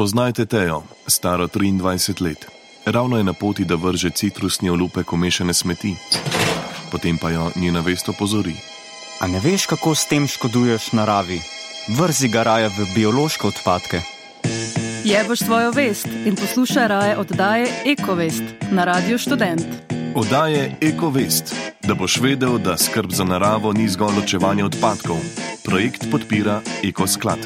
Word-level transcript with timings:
Spoznajte 0.00 0.46
Tejo, 0.46 0.82
staro 1.06 1.44
23 1.46 2.22
let. 2.22 2.46
Ravno 2.86 3.16
je 3.16 3.24
na 3.24 3.32
poti, 3.32 3.64
da 3.64 3.74
vrže 3.74 4.10
citrusni 4.10 4.70
olupek 4.70 5.12
umešane 5.12 5.54
smeti. 5.54 5.94
Potem 6.92 7.18
pa 7.18 7.30
jo 7.30 7.50
njena 7.56 7.80
vest 7.80 8.08
opozori. 8.08 8.54
A 9.20 9.26
ne 9.26 9.40
veš, 9.40 9.66
kako 9.66 9.94
s 9.94 10.08
tem 10.08 10.26
škoduješ 10.26 10.92
naravi? 10.92 11.40
Vrzi 11.98 12.28
ga 12.28 12.42
raje 12.42 12.68
v 12.68 12.86
biološke 12.94 13.46
odpadke. 13.46 14.00
Jeboš 15.04 15.38
svojo 15.38 15.70
vest 15.70 16.08
in 16.24 16.36
poslušaj 16.36 16.88
raje 16.88 17.16
oddaje 17.18 17.68
Ekovest 17.84 18.44
na 18.70 18.84
Radio 18.84 19.18
Student. 19.18 19.68
Oddaje 20.14 20.76
Ekovest, 20.80 21.54
da 21.84 21.94
boš 21.94 22.16
vedel, 22.20 22.58
da 22.58 22.78
skrb 22.78 23.12
za 23.12 23.24
naravo 23.24 23.72
ni 23.72 23.88
zgolj 23.88 24.16
ločevanje 24.16 24.64
odpadkov. 24.64 25.20
Projekt 25.64 26.08
podpira 26.10 26.60
Ekosklad. 26.84 27.38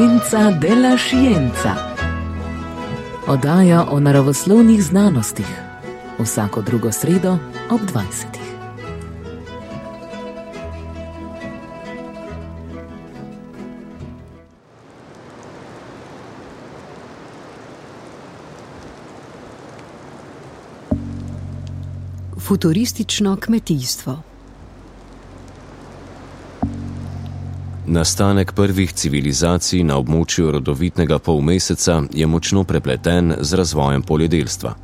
Frekvenca 0.00 0.50
della 0.50 0.96
scienza. 0.96 1.74
Oddaja 3.26 3.84
o 3.90 4.00
naravoslovnih 4.00 4.82
znanostih. 4.82 5.46
Vsako 6.18 6.62
drugo 6.62 6.92
sredo 6.92 7.38
ob 7.70 7.80
20. 7.80 8.24
Futuristično 22.38 23.36
kmetijstvo. 23.36 24.29
Nastanek 27.90 28.52
prvih 28.54 28.92
civilizacij 28.94 29.80
na 29.82 29.96
območju 29.98 30.52
rodovitnega 30.54 31.16
polmeseca 31.18 31.96
je 32.14 32.26
močno 32.26 32.62
prepleten 32.64 33.32
z 33.40 33.58
razvojem 33.58 34.02
poljedelstva. 34.06 34.74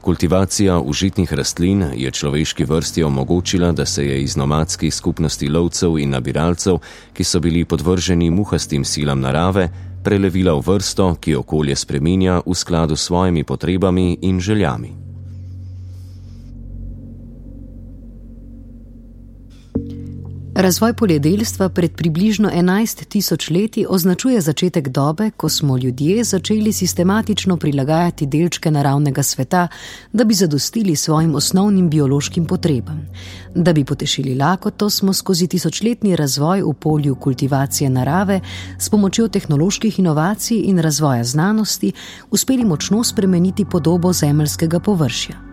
Kultivacija 0.00 0.76
užitnih 0.78 1.32
rastlin 1.32 1.82
je 1.94 2.10
človeški 2.10 2.64
vrsti 2.64 3.02
omogočila, 3.02 3.72
da 3.72 3.86
se 3.86 4.06
je 4.06 4.20
iz 4.22 4.36
nomadskih 4.36 4.94
skupnosti 4.94 5.48
lovcev 5.48 5.98
in 5.98 6.14
nabiralcev, 6.14 6.78
ki 7.12 7.24
so 7.24 7.40
bili 7.40 7.64
podvrženi 7.64 8.30
muhastim 8.30 8.84
silam 8.84 9.20
narave, 9.20 9.66
prelevila 10.04 10.54
v 10.54 10.62
vrsto, 10.68 11.16
ki 11.20 11.34
okolje 11.34 11.76
spreminja 11.76 12.38
v 12.46 12.54
skladu 12.54 12.96
s 12.96 13.10
svojimi 13.10 13.44
potrebami 13.44 14.18
in 14.22 14.40
željami. 14.40 15.05
Razvoj 20.58 20.94
poljedelstva 20.94 21.68
pred 21.68 21.92
približno 21.96 22.50
11 22.50 23.04
tisoč 23.08 23.50
leti 23.50 23.86
označuje 23.88 24.40
začetek 24.40 24.88
dobe, 24.88 25.30
ko 25.36 25.48
smo 25.48 25.76
ljudje 25.76 26.24
začeli 26.24 26.72
sistematično 26.72 27.56
prilagajati 27.56 28.26
delčke 28.26 28.70
naravnega 28.70 29.22
sveta, 29.22 29.68
da 30.12 30.24
bi 30.24 30.34
zadostili 30.34 30.96
svojim 30.96 31.34
osnovnim 31.34 31.90
biološkim 31.90 32.46
potrebam. 32.46 33.06
Da 33.54 33.72
bi 33.72 33.84
potešili 33.84 34.34
lakoto, 34.34 34.90
smo 34.90 35.12
skozi 35.12 35.46
tisočletni 35.46 36.16
razvoj 36.16 36.62
v 36.62 36.72
polju 36.72 37.14
kultivacije 37.14 37.90
narave 37.90 38.40
s 38.78 38.88
pomočjo 38.88 39.28
tehnoloških 39.28 39.98
inovacij 39.98 40.62
in 40.64 40.78
razvoja 40.78 41.24
znanosti 41.24 41.92
uspeli 42.30 42.64
močno 42.64 43.04
spremeniti 43.04 43.64
podobo 43.64 44.12
zemeljskega 44.12 44.80
površja. 44.80 45.45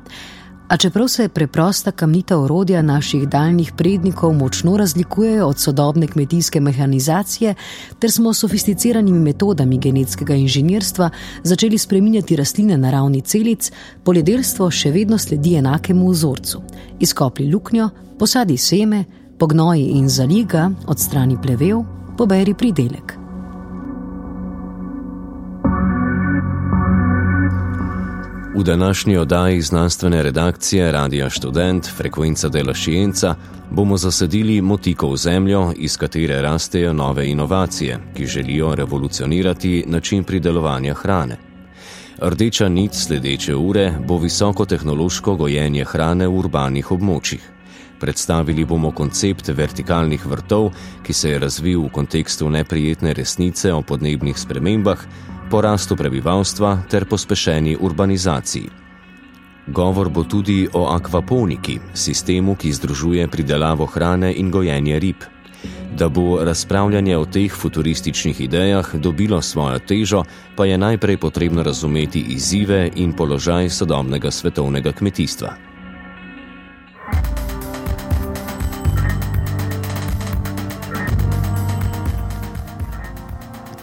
A 0.73 0.77
čeprav 0.77 1.07
se 1.07 1.27
preprosta 1.29 1.91
kamnita 1.91 2.39
orodja 2.39 2.81
naših 2.81 3.27
daljnih 3.29 3.73
prednikov 3.77 4.33
močno 4.33 4.77
razlikujejo 4.77 5.47
od 5.47 5.59
sodobne 5.59 6.07
kmetijske 6.07 6.59
mehanizacije, 6.59 7.55
ter 7.99 8.11
smo 8.11 8.33
s 8.33 8.39
sofisticiranimi 8.39 9.19
metodami 9.19 9.77
genetskega 9.77 10.33
inženirstva 10.33 11.09
začeli 11.43 11.77
spreminjati 11.77 12.35
rastline 12.35 12.77
na 12.77 12.91
ravni 12.91 13.21
celic, 13.21 13.71
poljedelstvo 14.03 14.71
še 14.71 14.91
vedno 14.91 15.17
sledi 15.17 15.55
enakemu 15.55 16.09
vzorcu. 16.09 16.61
Izkopli 16.99 17.51
luknjo, 17.53 17.89
posadi 18.19 18.57
seme, 18.57 19.05
pognoji 19.39 19.91
in 19.93 20.09
zaliga, 20.09 20.71
odstrani 20.87 21.37
plevel, 21.41 21.83
poberi 22.17 22.53
pridelek. 22.53 23.22
V 28.55 28.63
današnji 28.63 29.17
oddaji 29.17 29.61
znanstvene 29.61 30.23
redakcije 30.23 30.91
Radia 30.91 31.29
Student 31.29 31.87
Frekvenca 31.97 32.49
dela 32.49 32.73
Šijenca 32.73 33.35
bomo 33.71 33.97
zasadili 33.97 34.61
motiko 34.61 35.07
v 35.09 35.17
zemljo, 35.17 35.73
iz 35.75 35.97
katere 35.97 36.41
rastejo 36.41 36.93
nove 36.93 37.29
inovacije, 37.29 37.99
ki 38.15 38.25
želijo 38.25 38.75
revolucionirati 38.75 39.83
način 39.87 40.23
pridelovanja 40.23 40.93
hrane. 40.93 41.37
Rdeča 42.21 42.69
nit 42.69 42.93
sledeče 42.93 43.55
ure 43.55 43.93
bo 44.07 44.17
visokotehnološko 44.17 45.35
gojenje 45.35 45.85
hrane 45.85 46.27
v 46.27 46.37
urbanih 46.37 46.91
območjih. 46.91 47.41
Predstavili 47.99 48.65
bomo 48.65 48.91
koncept 48.91 49.47
vertikalnih 49.47 50.25
vrtov, 50.25 50.71
ki 51.03 51.13
se 51.13 51.29
je 51.29 51.39
razvil 51.39 51.81
v 51.81 51.89
kontekstu 51.89 52.49
neprijetne 52.49 53.13
resnice 53.13 53.73
o 53.73 53.81
podnebnih 53.81 54.39
spremembah, 54.39 54.99
porastu 55.53 55.93
prebivalstva 55.95 56.89
ter 56.89 57.05
pospešeni 57.05 57.77
urbanizaciji. 57.77 58.69
Govor 59.67 60.09
bo 60.09 60.23
tudi 60.23 60.65
o 60.73 60.87
akvaponiki, 60.89 61.77
sistemu, 61.93 62.55
ki 62.55 62.71
združuje 62.73 63.27
pridelavo 63.27 63.85
hrane 63.85 64.33
in 64.33 64.49
gojenje 64.51 64.99
rib. 64.99 65.27
Da 65.93 66.09
bo 66.09 66.41
razpravljanje 66.41 67.17
o 67.17 67.25
teh 67.25 67.53
futurističnih 67.53 68.41
idejah 68.41 68.95
dobilo 68.95 69.41
svojo 69.41 69.79
težo, 69.79 70.23
pa 70.55 70.65
je 70.65 70.77
najprej 70.77 71.17
potrebno 71.17 71.63
razumeti 71.63 72.25
izzive 72.33 72.89
in 72.95 73.13
položaj 73.13 73.69
sodobnega 73.69 74.31
svetovnega 74.31 74.91
kmetijstva. 74.91 75.72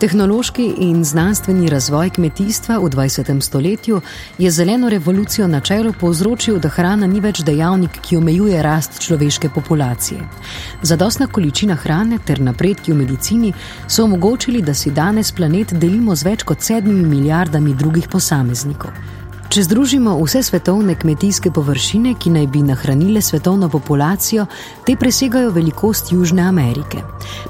Tehnološki 0.00 0.64
in 0.78 1.04
znanstveni 1.04 1.68
razvoj 1.68 2.10
kmetijstva 2.10 2.78
v 2.78 2.88
20. 2.90 3.40
stoletju 3.40 4.00
je 4.38 4.50
zeleno 4.50 4.88
revolucijo 4.88 5.46
na 5.46 5.60
čelu 5.60 5.92
povzročil, 6.00 6.58
da 6.58 6.68
hrana 6.68 7.06
ni 7.06 7.20
več 7.20 7.42
dejavnik, 7.44 8.00
ki 8.00 8.16
omejuje 8.16 8.62
rast 8.62 8.96
človeške 9.04 9.50
populacije. 9.54 10.20
Zadostna 10.82 11.26
količina 11.26 11.74
hrane 11.74 12.18
ter 12.24 12.40
napredki 12.40 12.92
v 12.92 12.96
medicini 12.96 13.52
so 13.88 14.04
omogočili, 14.04 14.62
da 14.62 14.74
si 14.74 14.90
danes 14.90 15.32
planet 15.32 15.76
delimo 15.76 16.16
z 16.16 16.30
več 16.32 16.48
kot 16.48 16.64
sedmimi 16.64 17.04
milijardami 17.04 17.74
drugih 17.74 18.08
posameznikov. 18.08 19.19
Če 19.50 19.64
združimo 19.66 20.12
vse 20.14 20.44
svetovne 20.46 20.94
kmetijske 20.94 21.50
površine, 21.50 22.12
ki 22.14 22.30
naj 22.30 22.44
bi 22.54 22.60
nahranile 22.62 23.18
svetovno 23.18 23.66
populacijo, 23.68 24.44
te 24.86 24.94
presegajo 24.96 25.50
velikost 25.50 26.12
Južne 26.12 26.44
Amerike. 26.46 27.02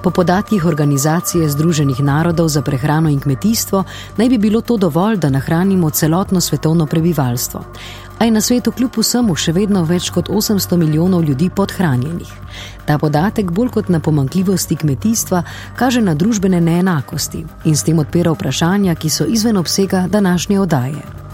Po 0.03 0.11
podatkih 0.11 0.65
Organizacije 0.65 1.49
Združenih 1.49 2.01
narodov 2.01 2.49
za 2.49 2.63
prehrano 2.63 3.13
in 3.13 3.21
kmetijstvo 3.21 3.85
naj 4.17 4.29
bi 4.29 4.39
bilo 4.39 4.61
to 4.61 4.77
dovolj, 4.77 5.19
da 5.21 5.29
nahranimo 5.29 5.91
celotno 5.91 6.41
svetovno 6.41 6.87
prebivalstvo. 6.87 7.65
A 8.19 8.25
je 8.25 8.31
na 8.31 8.41
svetu 8.41 8.73
kljub 8.73 8.97
vsemu 8.97 9.37
še 9.37 9.53
vedno 9.53 9.85
več 9.85 10.09
kot 10.11 10.33
800 10.33 10.81
milijonov 10.81 11.29
ljudi 11.29 11.51
podhranjenih. 11.51 12.33
Ta 12.89 12.99
podatek 12.99 13.53
bolj 13.53 13.77
kot 13.77 13.89
na 13.89 14.01
pomankljivosti 14.01 14.77
kmetijstva 14.77 15.43
kaže 15.77 16.01
na 16.01 16.15
družbene 16.15 16.61
neenakosti 16.61 17.45
in 17.65 17.77
s 17.77 17.85
tem 17.85 17.99
odpira 17.99 18.33
vprašanja, 18.33 18.95
ki 18.95 19.11
so 19.11 19.29
izven 19.29 19.61
obsega 19.61 20.07
današnje 20.09 20.61
oddaje. 20.61 21.30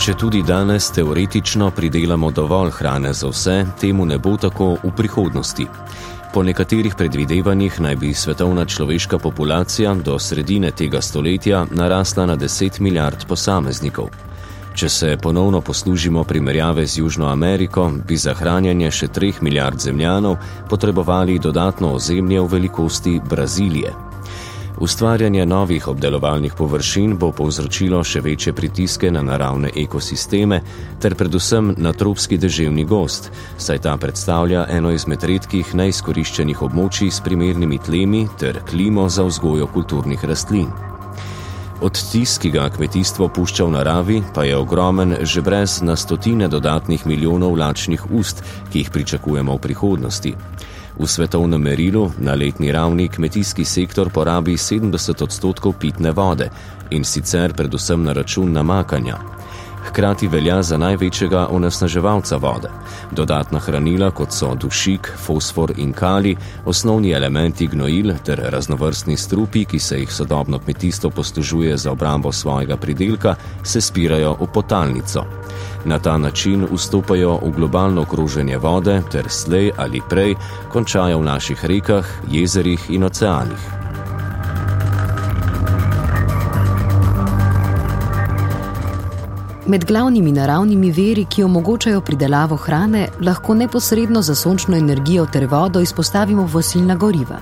Če 0.00 0.14
tudi 0.16 0.40
danes 0.40 0.86
teoretično 0.96 1.66
pridelamo 1.76 2.30
dovolj 2.32 2.70
hrane 2.72 3.10
za 3.12 3.28
vse, 3.28 3.56
temu 3.80 4.06
ne 4.08 4.16
bo 4.18 4.32
tako 4.40 4.70
v 4.80 4.92
prihodnosti. 4.96 5.66
Po 6.32 6.40
nekaterih 6.42 6.96
predvidevanjih 6.96 7.76
naj 7.84 7.96
bi 8.00 8.14
svetovna 8.14 8.64
človeška 8.64 9.18
populacija 9.18 9.92
do 9.94 10.18
sredine 10.18 10.70
tega 10.72 11.02
stoletja 11.04 11.66
narasla 11.70 12.26
na 12.26 12.36
10 12.36 12.80
milijard 12.80 13.26
posameznikov. 13.28 14.08
Če 14.74 14.88
se 14.88 15.16
ponovno 15.22 15.60
poslužimo 15.60 16.24
primerjave 16.24 16.86
z 16.86 17.04
Južno 17.04 17.28
Ameriko, 17.28 17.90
bi 18.08 18.16
za 18.16 18.34
hranjanje 18.34 18.90
še 18.90 19.08
3 19.08 19.42
milijard 19.42 19.80
zemljanov 19.80 20.38
potrebovali 20.70 21.38
dodatno 21.38 21.92
ozemlje 22.00 22.40
v 22.40 22.48
velikosti 22.56 23.20
Brazilije. 23.20 24.09
Ustvarjanje 24.80 25.46
novih 25.46 25.88
obdelovalnih 25.88 26.54
površin 26.56 27.18
bo 27.20 27.28
povzročilo 27.36 27.98
še 28.04 28.22
večje 28.24 28.52
pritiske 28.56 29.10
na 29.12 29.20
naravne 29.22 29.68
ekosisteme 29.76 30.62
ter 31.02 31.14
predvsem 31.20 31.74
na 31.76 31.92
tropski 31.92 32.38
deževni 32.40 32.86
gost, 32.88 33.28
saj 33.58 33.82
ta 33.84 33.92
predstavlja 34.00 34.64
eno 34.72 34.92
izmed 34.96 35.26
redkih 35.28 35.74
neizkoriščenih 35.76 36.62
območij 36.64 37.12
s 37.12 37.20
primernimi 37.20 37.76
tlemi 37.78 38.22
ter 38.40 38.62
klimo 38.70 39.04
za 39.08 39.28
vzgojo 39.28 39.68
kulturnih 39.74 40.24
rastlin. 40.24 40.72
Odtis, 41.84 42.38
ki 42.40 42.48
ga 42.56 42.70
kmetijstvo 42.72 43.28
pušča 43.28 43.68
v 43.68 43.76
naravi, 43.76 44.22
pa 44.34 44.48
je 44.48 44.56
ogromen 44.56 45.16
že 45.20 45.44
brez 45.44 45.82
na 45.84 45.96
stotine 45.96 46.48
dodatnih 46.48 47.04
milijonov 47.06 47.52
lačnih 47.52 48.08
ust, 48.10 48.40
ki 48.72 48.78
jih 48.78 48.90
pričakujemo 48.96 49.60
v 49.60 49.64
prihodnosti. 49.68 50.34
V 50.98 51.06
svetovnem 51.06 51.62
merilu 51.62 52.10
na 52.18 52.34
letni 52.34 52.72
ravni 52.72 53.08
kmetijski 53.08 53.64
sektor 53.64 54.10
porabi 54.10 54.56
70 54.56 55.22
odstotkov 55.22 55.72
pitne 55.80 56.10
vode 56.10 56.50
in 56.90 57.04
sicer 57.04 57.54
predvsem 57.54 58.04
na 58.04 58.12
račun 58.12 58.52
namakanja 58.52 59.18
hkrati 59.88 60.28
velja 60.28 60.62
za 60.62 60.78
največjega 60.78 61.46
onesnaževalca 61.50 62.36
vode. 62.36 62.68
Dodatna 63.10 63.58
hranila, 63.58 64.10
kot 64.10 64.32
so 64.32 64.54
dušik, 64.54 65.12
fosfor 65.26 65.72
in 65.76 65.92
kali, 65.92 66.36
osnovni 66.66 67.12
elementi 67.12 67.66
gnojil 67.66 68.14
ter 68.24 68.42
raznovrstni 68.52 69.16
strupi, 69.16 69.64
ki 69.64 69.78
se 69.78 69.98
jih 69.98 70.12
sodobno 70.12 70.58
kmetijstvo 70.58 71.10
postužuje 71.10 71.76
za 71.76 71.92
obrambo 71.92 72.32
svojega 72.32 72.76
pridelka, 72.76 73.34
se 73.62 73.80
spirajo 73.80 74.36
v 74.40 74.46
potalnico. 74.54 75.24
Na 75.84 75.98
ta 75.98 76.18
način 76.18 76.66
vstopajo 76.72 77.38
v 77.42 77.50
globalno 77.56 78.02
okroženje 78.02 78.58
vode 78.58 79.02
ter 79.12 79.28
slej 79.28 79.70
ali 79.76 80.00
prej 80.08 80.34
končajo 80.72 81.18
v 81.18 81.24
naših 81.24 81.64
rekah, 81.64 82.06
jezerih 82.28 82.90
in 82.90 83.04
oceanih. 83.04 83.79
Med 89.70 89.84
glavnimi 89.86 90.32
naravnimi 90.34 90.88
veri, 90.90 91.22
ki 91.30 91.44
omogočajo 91.46 92.00
pridelavo 92.02 92.56
hrane, 92.58 93.04
lahko 93.22 93.54
neposredno 93.54 94.22
za 94.22 94.34
sončno 94.34 94.76
energijo 94.76 95.26
ter 95.32 95.44
vodo 95.46 95.80
izpostavimo 95.80 96.46
fosilna 96.48 96.94
goriva. 96.94 97.38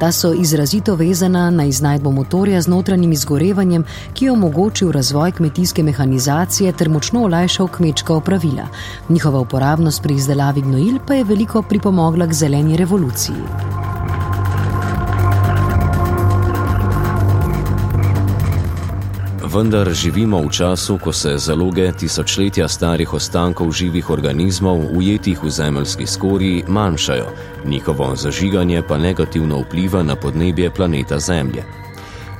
Ta 0.00 0.10
so 0.12 0.34
izrazito 0.36 0.94
vezana 0.94 1.46
na 1.50 1.64
iznajdbo 1.64 2.10
motorja 2.10 2.60
z 2.60 2.68
notranjim 2.68 3.12
izgorevanjem, 3.12 3.84
ki 4.14 4.24
je 4.24 4.32
omogočil 4.32 4.90
razvoj 4.92 5.32
kmetijske 5.32 5.82
mehanizacije 5.82 6.72
ter 6.72 6.88
močno 6.88 7.24
olajšal 7.24 7.68
kmečka 7.68 8.14
opravila. 8.14 8.68
Njihova 9.08 9.40
uporabnost 9.40 10.02
pri 10.02 10.14
izdelavi 10.14 10.60
gnojil 10.60 10.98
pa 11.06 11.14
je 11.14 11.24
veliko 11.24 11.62
pripomogla 11.62 12.26
k 12.26 12.32
zeleni 12.32 12.76
revoluciji. 12.76 13.91
Vendar 19.52 19.92
živimo 19.92 20.40
v 20.40 20.48
času, 20.50 20.96
ko 20.98 21.12
se 21.12 21.36
zaloge 21.36 21.92
tisočletja 21.92 22.68
starih 22.68 23.12
ostankov 23.12 23.72
živih 23.72 24.10
organizmov, 24.10 24.96
ujetih 24.96 25.42
v 25.44 25.50
zemeljski 25.50 26.06
skorji, 26.06 26.64
manjšajo, 26.68 27.28
njihovo 27.64 28.16
zažiganje 28.16 28.82
pa 28.88 28.98
negativno 28.98 29.60
vpliva 29.60 30.02
na 30.02 30.16
podnebje 30.16 30.70
planeta 30.70 31.18
Zemlje. 31.18 31.64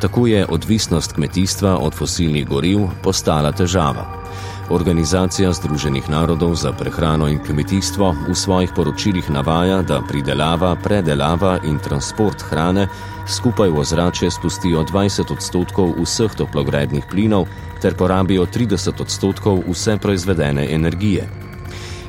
Tako 0.00 0.26
je 0.26 0.46
odvisnost 0.48 1.12
kmetijstva 1.12 1.76
od 1.78 1.94
fosilnih 1.94 2.48
goriv 2.48 2.88
postala 3.02 3.52
težava. 3.52 4.21
Organizacija 4.70 5.52
Združenih 5.52 6.08
narodov 6.10 6.54
za 6.54 6.72
prehrano 6.72 7.28
in 7.28 7.38
kmetijstvo 7.38 8.14
v 8.28 8.34
svojih 8.34 8.70
poročilih 8.76 9.30
navaja, 9.30 9.82
da 9.82 10.00
pridelava, 10.08 10.76
predelava 10.76 11.58
in 11.64 11.78
transport 11.78 12.42
hrane 12.42 12.86
skupaj 13.26 13.70
v 13.70 13.78
ozračje 13.78 14.30
spustijo 14.30 14.84
20 14.84 15.32
odstotkov 15.32 15.94
vseh 15.98 16.34
toplogrednih 16.34 17.04
plinov 17.10 17.46
ter 17.82 17.94
porabijo 17.94 18.46
30 18.46 19.00
odstotkov 19.00 19.62
vse 19.68 19.96
proizvedene 19.98 20.72
energije. 20.74 21.28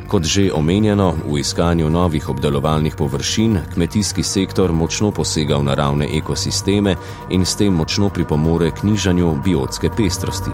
Kot 0.07 0.23
že 0.23 0.51
omenjeno, 0.53 1.15
v 1.25 1.39
iskanju 1.39 1.89
novih 1.89 2.29
obdelovalnih 2.29 2.95
površin 2.95 3.57
kmetijski 3.73 4.23
sektor 4.23 4.71
močno 4.71 5.11
posega 5.11 5.57
v 5.57 5.63
naravne 5.63 6.07
ekosisteme 6.17 6.95
in 7.29 7.45
s 7.45 7.55
tem 7.55 7.73
močno 7.73 8.09
pripomore 8.09 8.71
k 8.71 8.83
nižanju 8.83 9.41
biotske 9.43 9.89
pestrosti. 9.89 10.51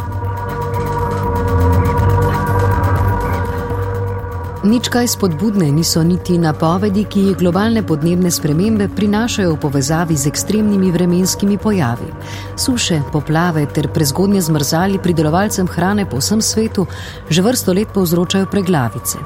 Nič 4.69 4.85
kaj 4.93 5.07
spodbudne 5.07 5.71
niso 5.73 6.03
niti 6.05 6.35
napovedi, 6.37 7.01
ki 7.09 7.19
jih 7.19 7.37
globalne 7.37 7.81
podnebne 7.81 8.29
spremembe 8.29 8.85
prinašajo 8.93 9.55
v 9.55 9.59
povezavi 9.63 10.13
z 10.13 10.29
ekstremnimi 10.29 10.91
vremenskimi 10.93 11.57
pojavi. 11.57 12.05
Suše, 12.53 12.99
poplave 13.09 13.63
ter 13.65 13.87
prezgodnje 13.89 14.43
zmrzali 14.45 14.99
pridelovalcem 15.01 15.65
hrane 15.67 16.05
po 16.05 16.21
vsem 16.21 16.41
svetu 16.41 16.85
že 17.29 17.41
vrsto 17.41 17.73
let 17.73 17.89
povzročajo 17.93 18.45
preglavice. 18.45 19.17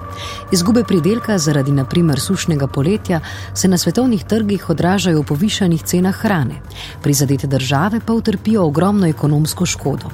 Izgube 0.52 0.86
pridelka 0.88 1.38
zaradi 1.38 1.76
naprimer 1.76 2.20
sušnega 2.20 2.68
poletja 2.68 3.20
se 3.54 3.68
na 3.68 3.78
svetovnih 3.78 4.24
trgih 4.24 4.70
odražajo 4.70 5.22
v 5.22 5.28
povišanih 5.28 5.84
cenah 5.84 6.16
hrane. 6.16 6.62
Prizadete 7.04 7.48
države 7.48 8.00
pa 8.00 8.14
utrpijo 8.14 8.64
ogromno 8.64 9.08
ekonomsko 9.08 9.66
škodo. 9.66 10.08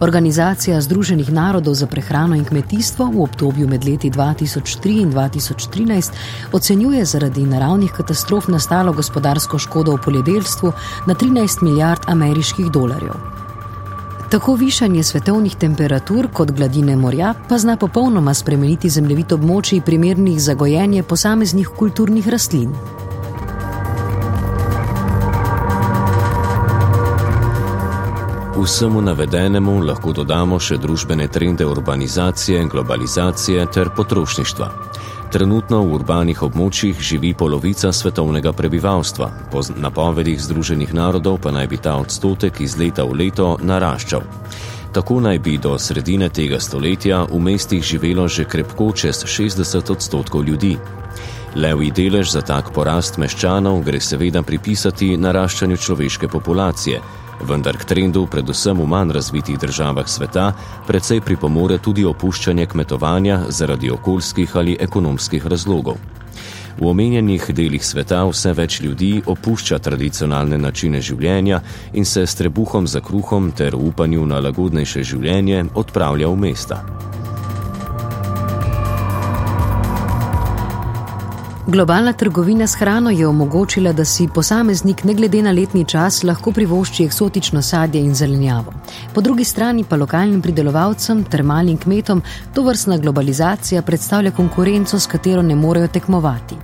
Organizacija 0.00 0.80
Združenih 0.80 1.32
narodov 1.32 1.74
za 1.74 1.86
prehrano 1.86 2.36
in 2.36 2.44
kmetijstvo 2.44 3.08
v 3.08 3.22
obdobju 3.22 3.68
med 3.68 3.84
leti 3.88 4.10
2000 4.10 4.65
2003 4.66 5.00
in 5.00 5.12
2013 5.12 6.12
ocenjuje 6.52 7.04
zaradi 7.04 7.46
naravnih 7.46 7.92
katastrof 7.92 8.48
nastalo 8.48 8.92
gospodarsko 8.92 9.58
škodo 9.58 9.92
v 9.92 10.02
poljedelstvu 10.04 10.72
na 11.06 11.14
13 11.14 11.62
milijard 11.62 12.00
ameriških 12.06 12.66
dolarjev. 12.66 13.14
Tako 14.30 14.54
višanje 14.54 15.02
svetovnih 15.02 15.56
temperatur 15.56 16.28
kot 16.32 16.50
gladine 16.50 16.96
morja 16.96 17.34
pa 17.48 17.58
zna 17.58 17.76
popolnoma 17.76 18.34
spremeniti 18.34 18.90
zemljevid 18.90 19.32
območij 19.32 19.80
primernih 19.80 20.40
za 20.42 20.54
gojenje 20.54 21.02
posameznih 21.02 21.68
kulturnih 21.78 22.28
rastlin. 22.28 22.74
Vsemu 28.56 29.00
navedenemu 29.04 29.72
lahko 29.84 30.14
dodamo 30.16 30.56
še 30.56 30.78
družbene 30.80 31.26
trende 31.28 31.66
urbanizacije, 31.68 32.62
globalizacije 32.72 33.66
ter 33.74 33.90
potrošništva. 33.96 34.68
Trenutno 35.32 35.82
v 35.84 35.92
urbanih 35.98 36.40
območjih 36.42 37.02
živi 37.08 37.34
polovica 37.36 37.90
svetovnega 37.92 38.54
prebivalstva, 38.56 39.28
po 39.52 39.60
napovedih 39.76 40.40
Združenih 40.40 40.94
narodov 40.96 41.36
pa 41.44 41.52
naj 41.52 41.68
bi 41.68 41.76
ta 41.76 41.98
odstotek 42.00 42.62
iz 42.64 42.78
leta 42.80 43.04
v 43.04 43.18
leto 43.20 43.50
naraščal. 43.60 44.24
Tako 44.96 45.20
naj 45.20 45.42
bi 45.44 45.58
do 45.60 45.74
sredine 45.76 46.30
tega 46.32 46.56
stoletja 46.60 47.26
v 47.28 47.42
mestih 47.50 47.84
živelo 47.84 48.24
že 48.28 48.48
krepko 48.48 48.88
čez 48.96 49.20
60 49.26 49.92
odstotkov 49.92 50.48
ljudi. 50.48 50.78
Levi 51.54 51.92
delež 51.92 52.32
za 52.32 52.40
tak 52.40 52.72
porast 52.72 53.20
meščanov 53.20 53.84
gre 53.84 54.00
seveda 54.00 54.42
pripisati 54.42 55.12
naraščanju 55.20 55.76
človeške 55.76 56.28
populacije 56.28 57.25
vendar 57.40 57.76
k 57.76 57.84
trendu, 57.84 58.26
predvsem 58.26 58.78
v 58.78 58.86
manj 58.86 59.12
razvitih 59.12 59.58
državah 59.58 60.08
sveta, 60.08 60.52
precej 60.86 61.20
pripomore 61.20 61.78
tudi 61.78 62.04
opuščanje 62.04 62.66
kmetovanja 62.66 63.40
zaradi 63.48 63.90
okoljskih 63.90 64.56
ali 64.56 64.76
ekonomskih 64.80 65.46
razlogov. 65.46 65.96
V 66.76 66.88
omenjenih 66.88 67.46
delih 67.56 67.84
sveta 67.84 68.20
vse 68.28 68.52
več 68.52 68.80
ljudi 68.84 69.22
opušča 69.26 69.78
tradicionalne 69.80 70.58
načine 70.60 71.00
življenja 71.00 71.62
in 71.94 72.04
se 72.04 72.26
s 72.26 72.36
trebuhom 72.36 72.86
za 72.86 73.00
kruhom 73.00 73.52
ter 73.56 73.76
upanju 73.76 74.26
na 74.26 74.40
lagodnejše 74.44 75.02
življenje 75.02 75.64
odpravlja 75.74 76.28
v 76.28 76.36
mesta. 76.36 76.82
Globalna 81.68 82.12
trgovina 82.12 82.66
s 82.66 82.74
hrano 82.74 83.10
je 83.10 83.26
omogočila, 83.26 83.92
da 83.92 84.04
si 84.04 84.28
posameznik 84.34 85.04
ne 85.04 85.14
glede 85.14 85.42
na 85.42 85.52
letni 85.52 85.84
čas 85.84 86.22
lahko 86.22 86.52
privošči 86.52 87.04
eksotično 87.04 87.62
sadje 87.62 88.00
in 88.00 88.14
zelenjavo. 88.14 88.72
Po 89.14 89.20
drugi 89.20 89.44
strani 89.44 89.84
pa 89.84 89.96
lokalnim 89.96 90.42
pridelovalcem 90.42 91.24
ter 91.24 91.42
malim 91.42 91.76
kmetom 91.76 92.22
to 92.54 92.62
vrstna 92.62 92.98
globalizacija 92.98 93.82
predstavlja 93.82 94.30
konkurenco, 94.30 94.98
s 94.98 95.06
katero 95.06 95.42
ne 95.42 95.54
morejo 95.56 95.88
tekmovati. 95.88 96.56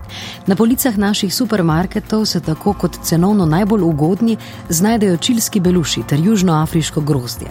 Na 0.47 0.57
policah 0.57 0.99
naših 0.99 1.35
supermarketov 1.35 2.27
se 2.27 2.41
tako 2.41 2.73
kot 2.73 2.99
cenovno 3.03 3.47
najbolj 3.47 3.83
ugodni 3.83 4.37
znajdejo 4.69 5.17
čilski 5.17 5.61
beluši 5.61 6.03
ter 6.09 6.21
južnoafriško 6.21 7.01
grozdje. 7.01 7.49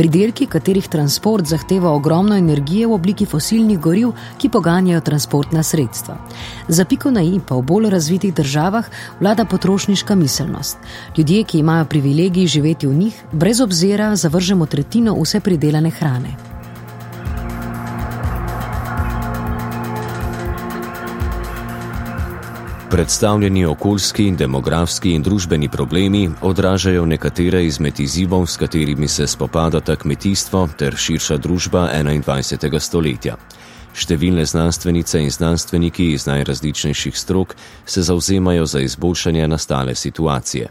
Pridelki, 0.00 0.46
katerih 0.46 0.86
transport 0.88 1.44
zahteva 1.44 1.90
ogromno 1.92 2.36
energije 2.36 2.86
v 2.86 2.94
obliki 2.96 3.26
fosilnih 3.28 3.78
goriv, 3.78 4.14
ki 4.40 4.48
poganjajo 4.48 5.00
transportna 5.04 5.62
sredstva. 5.62 6.14
Za 6.68 6.84
piko 6.88 7.10
na 7.10 7.20
i 7.20 7.36
pa 7.48 7.58
v 7.58 7.66
bolj 7.68 7.90
razvitih 7.92 8.32
državah 8.34 8.88
vlada 9.20 9.44
potrošniška 9.44 10.14
miselnost. 10.14 10.78
Ljudje, 11.18 11.42
ki 11.44 11.58
imajo 11.58 11.84
privilegij 11.84 12.46
živeti 12.46 12.86
v 12.86 12.94
njih, 12.94 13.18
brez 13.32 13.60
obzira 13.60 13.99
zavržemo 14.16 14.66
tretjino 14.66 15.14
vse 15.22 15.40
pridelane 15.40 15.90
hrane. 15.90 16.50
Predstavljeni 22.90 23.64
okoljski, 23.64 24.32
demografski 24.32 25.12
in 25.14 25.22
družbeni 25.22 25.68
problemi 25.68 26.30
odražajo 26.42 27.04
nekatere 27.06 27.64
izmed 27.66 28.00
izzivov, 28.00 28.46
s 28.46 28.56
katerimi 28.56 29.08
se 29.08 29.26
spopadata 29.26 29.96
kmetijstvo 29.96 30.68
ter 30.78 30.96
širša 30.96 31.36
družba 31.36 31.88
21. 31.94 32.80
stoletja. 32.80 33.36
Številne 33.94 34.42
znanstvenice 34.46 35.22
in 35.22 35.30
znanstveniki 35.30 36.12
iz 36.14 36.26
najrazličnejših 36.26 37.18
strok 37.18 37.54
se 37.86 38.02
zauzemajo 38.02 38.66
za 38.66 38.80
izboljšanje 38.80 39.48
nastale 39.48 39.94
situacije. 39.94 40.68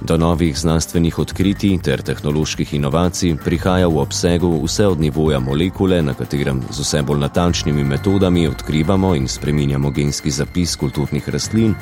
Do 0.00 0.16
novih 0.16 0.58
znanstvenih 0.58 1.18
odkritij 1.18 1.78
ter 1.84 2.02
tehnoloških 2.02 2.74
inovacij 2.74 3.34
prihaja 3.44 3.88
v 3.88 3.98
obsegu 4.00 4.48
vse 4.64 4.86
od 4.86 5.00
nivoja 5.00 5.38
molekule, 5.40 6.02
na 6.02 6.14
katerem 6.14 6.62
z 6.70 6.80
vse 6.80 7.02
bolj 7.02 7.20
natančnimi 7.20 7.84
metodami 7.84 8.46
odkrivamo 8.48 9.14
in 9.14 9.28
spreminjamo 9.28 9.90
genski 9.90 10.30
zapis 10.30 10.76
kulturnih 10.76 11.28
rastlin, 11.28 11.74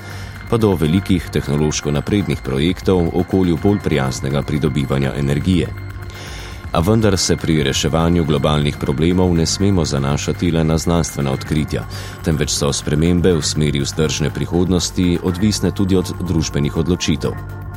pa 0.50 0.56
do 0.56 0.74
velikih 0.74 1.28
tehnološko 1.32 1.90
naprednih 1.90 2.42
projektov 2.42 3.10
okolju 3.14 3.58
bolj 3.62 3.78
prijaznega 3.84 4.42
pridobivanja 4.42 5.12
energije. 5.16 5.68
A 6.72 6.80
vendar 6.80 7.18
se 7.18 7.36
pri 7.36 7.62
reševanju 7.62 8.24
globalnih 8.24 8.76
problemov 8.76 9.34
ne 9.34 9.46
smemo 9.46 9.84
zanašati 9.84 10.50
le 10.50 10.64
na 10.64 10.78
znanstvena 10.78 11.32
odkritja, 11.32 11.86
temveč 12.24 12.50
so 12.50 12.72
spremembe 12.72 13.32
v 13.32 13.42
smeri 13.42 13.80
vzdržne 13.80 14.30
prihodnosti 14.30 15.18
odvisne 15.22 15.70
tudi 15.70 15.96
od 15.96 16.12
družbenih 16.20 16.76
odločitev. 16.76 17.67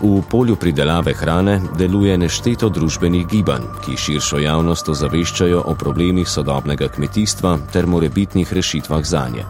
V 0.00 0.22
polju 0.30 0.56
pridelave 0.56 1.14
hrane 1.14 1.60
deluje 1.78 2.18
nešteto 2.18 2.68
družbenih 2.68 3.24
gibanj, 3.26 3.64
ki 3.80 3.96
širšo 3.96 4.38
javnost 4.44 4.88
ozaveščajo 4.92 5.62
o 5.66 5.74
problemih 5.74 6.28
sodobnega 6.28 6.90
kmetijstva 6.92 7.54
ter 7.72 7.88
morebitnih 7.88 8.52
rešitvah 8.52 9.04
za 9.04 9.24
nje. 9.32 9.46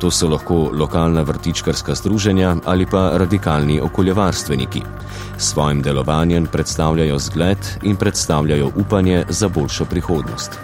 To 0.00 0.10
so 0.10 0.28
lahko 0.28 0.70
lokalna 0.72 1.22
vrtičkarska 1.22 1.94
združenja 1.94 2.56
ali 2.64 2.86
pa 2.86 3.10
radikalni 3.20 3.80
okoljevarstveniki. 3.80 4.82
S 5.36 5.52
svojim 5.52 5.82
delovanjem 5.82 6.46
predstavljajo 6.46 7.18
zgled 7.18 7.58
in 7.82 7.96
predstavljajo 7.96 8.72
upanje 8.76 9.24
za 9.28 9.48
boljšo 9.48 9.84
prihodnost. 9.84 10.58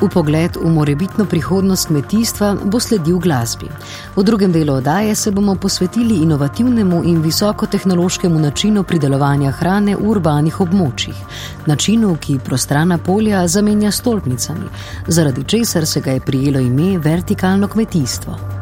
V 0.00 0.08
pogled 0.12 0.56
v 0.56 0.68
morebitno 0.68 1.24
prihodnost 1.24 1.88
kmetijstva 1.88 2.56
bo 2.64 2.80
sledil 2.80 3.18
glasbi. 3.18 3.68
V 4.16 4.22
drugem 4.22 4.52
delu 4.52 4.74
oddaje 4.74 5.14
se 5.14 5.30
bomo 5.30 5.54
posvetili 5.54 6.20
inovativnemu 6.22 7.00
in 7.04 7.22
visokotehnološkemu 7.22 8.40
načinu 8.40 8.82
pridelovanja 8.82 9.50
hrane 9.50 9.96
v 9.96 10.10
urbanih 10.10 10.60
območjih. 10.60 11.16
Načinu, 11.66 12.16
ki 12.20 12.38
prostrana 12.44 12.98
polja 12.98 13.46
zamenja 13.48 13.90
stolpnicami, 13.90 14.68
zaradi 15.06 15.44
česar 15.44 15.86
se 15.86 16.00
ga 16.00 16.10
je 16.10 16.20
prijelo 16.20 16.60
ime 16.60 16.98
vertikalno 16.98 17.68
kmetijstvo. 17.68 18.55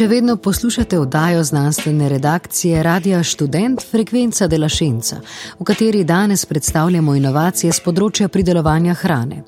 Še 0.00 0.06
vedno 0.08 0.38
poslušate 0.40 0.96
oddajo 0.98 1.42
znanstvene 1.44 2.06
redakcije 2.08 2.82
Radia 2.82 3.18
Student 3.24 3.82
Frekvenca 3.84 4.46
de 4.48 4.56
la 4.58 4.68
Šenca, 4.72 5.18
v 5.58 5.66
kateri 5.68 6.06
danes 6.08 6.46
predstavljamo 6.48 7.12
inovacije 7.18 7.68
z 7.68 7.84
področja 7.84 8.30
pridelovanja 8.32 8.94
hrane. 8.96 9.42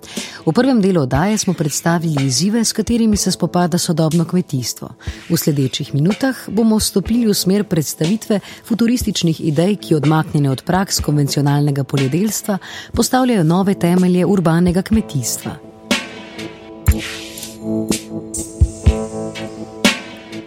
V 0.44 0.52
prvem 0.52 0.82
delu 0.84 1.06
oddaje 1.06 1.38
smo 1.40 1.56
predstavili 1.56 2.26
izzive, 2.28 2.66
s 2.68 2.76
katerimi 2.76 3.16
se 3.16 3.32
spopada 3.32 3.80
sodobno 3.80 4.28
kmetijstvo. 4.28 4.92
V 5.30 5.40
sledečih 5.40 5.94
minutah 5.96 6.44
bomo 6.52 6.76
stopili 6.84 7.24
v 7.32 7.32
smer 7.32 7.64
predstavitve 7.64 8.42
futurističnih 8.68 9.40
idej, 9.40 9.78
ki 9.80 9.96
odmaknjene 10.02 10.52
od 10.52 10.66
praks 10.68 11.00
konvencionalnega 11.00 11.88
poljedelstva 11.88 12.60
postavljajo 12.92 13.48
nove 13.56 13.80
temelje 13.80 14.28
urbanega 14.28 14.84
kmetijstva. 14.84 15.56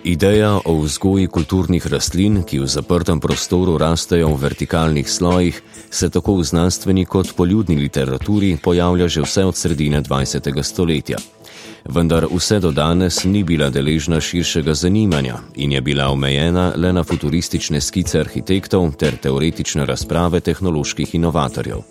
Ideja 0.05 0.59
o 0.65 0.73
vzgoji 0.81 1.27
kulturnih 1.27 1.87
rastlin, 1.89 2.43
ki 2.45 2.59
v 2.61 2.67
zaprtem 2.69 3.17
prostoru 3.17 3.73
rastejo 3.81 4.27
v 4.35 4.37
vertikalnih 4.37 5.09
slojih, 5.09 5.61
se 5.89 6.09
tako 6.13 6.35
v 6.37 6.43
znanstveni 6.45 7.05
kot 7.09 7.33
poljudni 7.33 7.75
literaturi 7.75 8.51
pojavlja 8.61 9.07
že 9.07 9.21
vse 9.25 9.45
od 9.45 9.57
sredine 9.57 10.01
20. 10.05 10.61
stoletja. 10.61 11.17
Vendar 11.89 12.27
vse 12.29 12.59
do 12.59 12.71
danes 12.71 13.23
ni 13.25 13.43
bila 13.43 13.69
deležna 13.69 14.21
širšega 14.21 14.73
zanimanja 14.73 15.39
in 15.55 15.71
je 15.71 15.81
bila 15.81 16.11
omejena 16.13 16.73
le 16.77 16.93
na 16.93 17.03
futuristične 17.03 17.81
skice 17.81 18.19
arhitektov 18.19 18.91
ter 19.01 19.17
teoretične 19.17 19.85
razprave 19.85 20.39
tehnoloških 20.39 21.15
inovatorjev. 21.15 21.81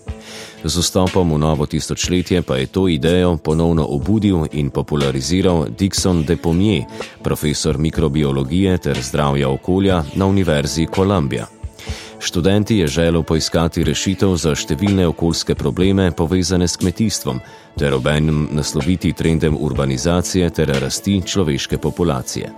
Z 0.65 0.81
vstopom 0.81 1.29
v 1.29 1.39
novo 1.39 1.69
tisočletje 1.69 2.41
pa 2.41 2.57
je 2.57 2.67
to 2.73 2.89
idejo 2.89 3.37
ponovno 3.37 3.85
obudil 3.85 4.49
in 4.53 4.73
populariziral 4.73 5.69
Dixon 5.69 6.25
de 6.25 6.37
Pomier, 6.37 6.89
profesor 7.23 7.79
mikrobiologije 7.79 8.79
ter 8.79 8.97
zdravja 8.97 9.49
okolja 9.49 10.05
na 10.17 10.27
Univerzi 10.27 10.87
Columbia. 10.95 11.47
Študenti 12.19 12.79
je 12.79 12.87
želel 12.87 13.23
poiskati 13.23 13.85
rešitev 13.85 14.37
za 14.41 14.55
številne 14.57 15.05
okoljske 15.13 15.55
probleme 15.55 16.09
povezane 16.17 16.65
s 16.65 16.81
kmetijstvom 16.81 17.41
ter 17.77 17.93
obenem 17.93 18.49
nasloviti 18.57 19.13
trendem 19.13 19.57
urbanizacije 19.61 20.49
ter 20.51 20.73
rasti 20.81 21.21
človeške 21.21 21.79
populacije. 21.79 22.49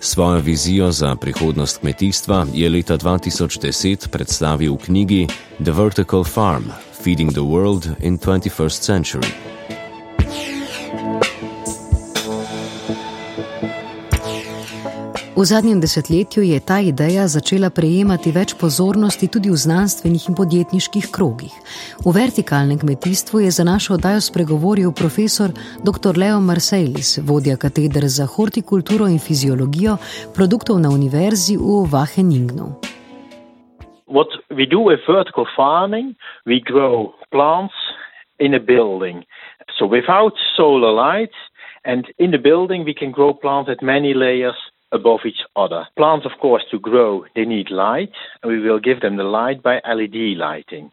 Svojo 0.00 0.40
vizijo 0.44 0.92
za 0.92 1.16
prihodnost 1.16 1.80
kmetijstva 1.80 2.46
je 2.52 2.68
leta 2.68 2.98
2010 2.98 4.08
predstavil 4.12 4.74
v 4.74 4.84
knjigi 4.84 5.26
The 5.62 5.72
Vertical 5.72 6.24
Farm: 6.24 6.68
Feeding 7.02 7.32
the 7.32 7.42
World 7.42 7.96
in 8.00 8.18
21st 8.18 8.82
Century. 8.82 9.32
V 15.36 15.44
zadnjem 15.44 15.80
desetletju 15.80 16.42
je 16.42 16.60
ta 16.60 16.78
ideja 16.80 17.26
začela 17.28 17.70
prejemati 17.70 18.30
več 18.30 18.54
pozornosti 18.54 19.26
tudi 19.26 19.50
v 19.50 19.58
znanstvenih 19.58 20.28
in 20.28 20.38
podjetniških 20.38 21.10
krogih. 21.10 21.50
V 22.04 22.14
vertikalnem 22.14 22.78
kmetijstvu 22.78 23.40
je 23.40 23.50
za 23.50 23.64
našo 23.64 23.98
oddajo 23.98 24.20
spregovoril 24.20 24.92
profesor 24.92 25.50
dr. 25.82 26.18
Leo 26.18 26.40
Marseilis, 26.40 27.18
vodja 27.18 27.56
katedre 27.56 28.08
za 28.08 28.26
hortikulturo 28.26 29.10
in 29.10 29.18
fiziologijo 29.18 29.96
produktov 30.34 30.78
na 30.78 30.94
univerzi 30.94 31.56
v 31.58 31.82
Wageningenu. 31.90 32.92
What 34.12 34.28
we 34.54 34.66
do 34.66 34.78
with 34.78 35.00
vertical 35.06 35.46
farming, 35.56 36.16
we 36.44 36.60
grow 36.60 37.14
plants 37.30 37.72
in 38.38 38.52
a 38.52 38.60
building. 38.60 39.24
So 39.78 39.86
without 39.86 40.34
solar 40.54 40.92
light, 40.92 41.32
and 41.86 42.04
in 42.18 42.30
the 42.30 42.38
building, 42.38 42.84
we 42.84 42.92
can 42.92 43.10
grow 43.10 43.32
plants 43.32 43.70
at 43.70 43.82
many 43.82 44.12
layers 44.12 44.58
above 44.92 45.20
each 45.24 45.42
other. 45.56 45.86
Plants, 45.96 46.26
of 46.26 46.38
course, 46.42 46.62
to 46.70 46.78
grow, 46.78 47.24
they 47.34 47.46
need 47.46 47.70
light, 47.70 48.12
and 48.42 48.52
we 48.52 48.60
will 48.60 48.78
give 48.78 49.00
them 49.00 49.16
the 49.16 49.24
light 49.24 49.62
by 49.62 49.80
LED 49.88 50.36
lighting. 50.36 50.90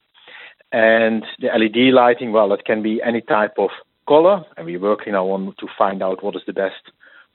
And 0.72 1.26
the 1.42 1.48
LED 1.48 1.94
lighting, 1.94 2.32
well, 2.32 2.54
it 2.54 2.64
can 2.64 2.82
be 2.82 3.02
any 3.04 3.20
type 3.20 3.56
of 3.58 3.72
color, 4.08 4.46
and 4.56 4.66
we're 4.66 4.80
working 4.80 5.12
now 5.12 5.30
on 5.30 5.54
to 5.60 5.68
find 5.78 6.02
out 6.02 6.24
what 6.24 6.38
is 6.38 6.44
the 6.48 6.54
best 6.54 6.84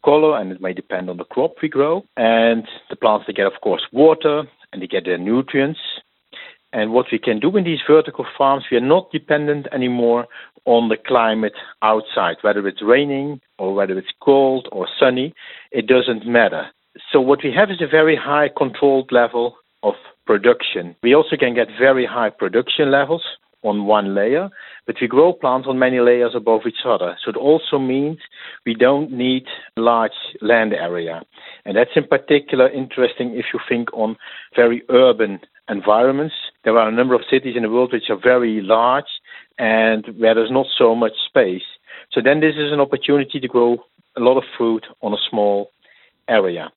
color, 0.02 0.38
and 0.38 0.50
it 0.50 0.62
may 0.62 0.72
depend 0.72 1.10
on 1.10 1.18
the 1.18 1.24
crop 1.24 1.56
we 1.60 1.68
grow. 1.68 2.06
And 2.16 2.66
the 2.88 2.96
plants, 2.96 3.26
they 3.26 3.34
get, 3.34 3.46
of 3.46 3.60
course, 3.62 3.82
water, 3.92 4.44
and 4.74 4.82
they 4.82 4.88
get 4.88 5.04
their 5.04 5.16
nutrients. 5.16 5.78
And 6.72 6.92
what 6.92 7.06
we 7.12 7.20
can 7.20 7.38
do 7.38 7.56
in 7.56 7.62
these 7.62 7.78
vertical 7.88 8.26
farms, 8.36 8.64
we 8.70 8.76
are 8.76 8.80
not 8.80 9.12
dependent 9.12 9.68
anymore 9.72 10.26
on 10.64 10.88
the 10.88 10.96
climate 10.96 11.54
outside, 11.82 12.36
whether 12.42 12.66
it's 12.66 12.82
raining 12.82 13.40
or 13.58 13.72
whether 13.74 13.96
it's 13.96 14.08
cold 14.20 14.68
or 14.72 14.88
sunny, 14.98 15.32
it 15.70 15.86
doesn't 15.86 16.26
matter. 16.26 16.66
So, 17.12 17.20
what 17.20 17.40
we 17.44 17.52
have 17.52 17.70
is 17.70 17.80
a 17.80 17.86
very 17.86 18.16
high 18.16 18.48
controlled 18.56 19.12
level 19.12 19.56
of 19.84 19.94
production. 20.26 20.96
We 21.02 21.14
also 21.14 21.36
can 21.36 21.54
get 21.54 21.68
very 21.78 22.06
high 22.06 22.30
production 22.30 22.90
levels 22.90 23.22
on 23.64 23.86
one 23.86 24.14
layer, 24.14 24.50
but 24.86 24.96
we 25.00 25.08
grow 25.08 25.32
plants 25.32 25.66
on 25.68 25.78
many 25.78 25.98
layers 25.98 26.32
above 26.36 26.60
each 26.68 26.84
other. 26.86 27.16
So, 27.24 27.30
it 27.30 27.36
also 27.36 27.78
means 27.78 28.18
we 28.64 28.74
don't 28.74 29.10
need 29.10 29.44
large 29.76 30.12
land 30.40 30.72
area. 30.72 31.22
And 31.64 31.76
that's 31.76 31.96
in 31.96 32.06
particular 32.06 32.68
interesting 32.68 33.34
if 33.34 33.46
you 33.52 33.60
think 33.68 33.92
on 33.92 34.16
very 34.54 34.82
urban 34.90 35.40
environments. 35.68 36.34
There 36.64 36.78
are 36.78 36.88
a 36.88 36.92
number 36.92 37.14
of 37.14 37.22
cities 37.30 37.56
in 37.56 37.62
the 37.62 37.70
world 37.70 37.92
which 37.92 38.10
are 38.10 38.20
very 38.22 38.60
large 38.60 39.04
and 39.58 40.04
where 40.18 40.34
there's 40.34 40.50
not 40.50 40.66
so 40.76 40.94
much 40.94 41.12
space. 41.26 41.62
So 42.12 42.20
then 42.22 42.40
this 42.40 42.54
is 42.56 42.72
an 42.72 42.80
opportunity 42.80 43.40
to 43.40 43.48
grow 43.48 43.78
a 44.16 44.20
lot 44.20 44.36
of 44.36 44.44
fruit 44.56 44.84
on 45.02 45.12
a 45.12 45.18
small 45.30 45.70
area. 46.28 46.70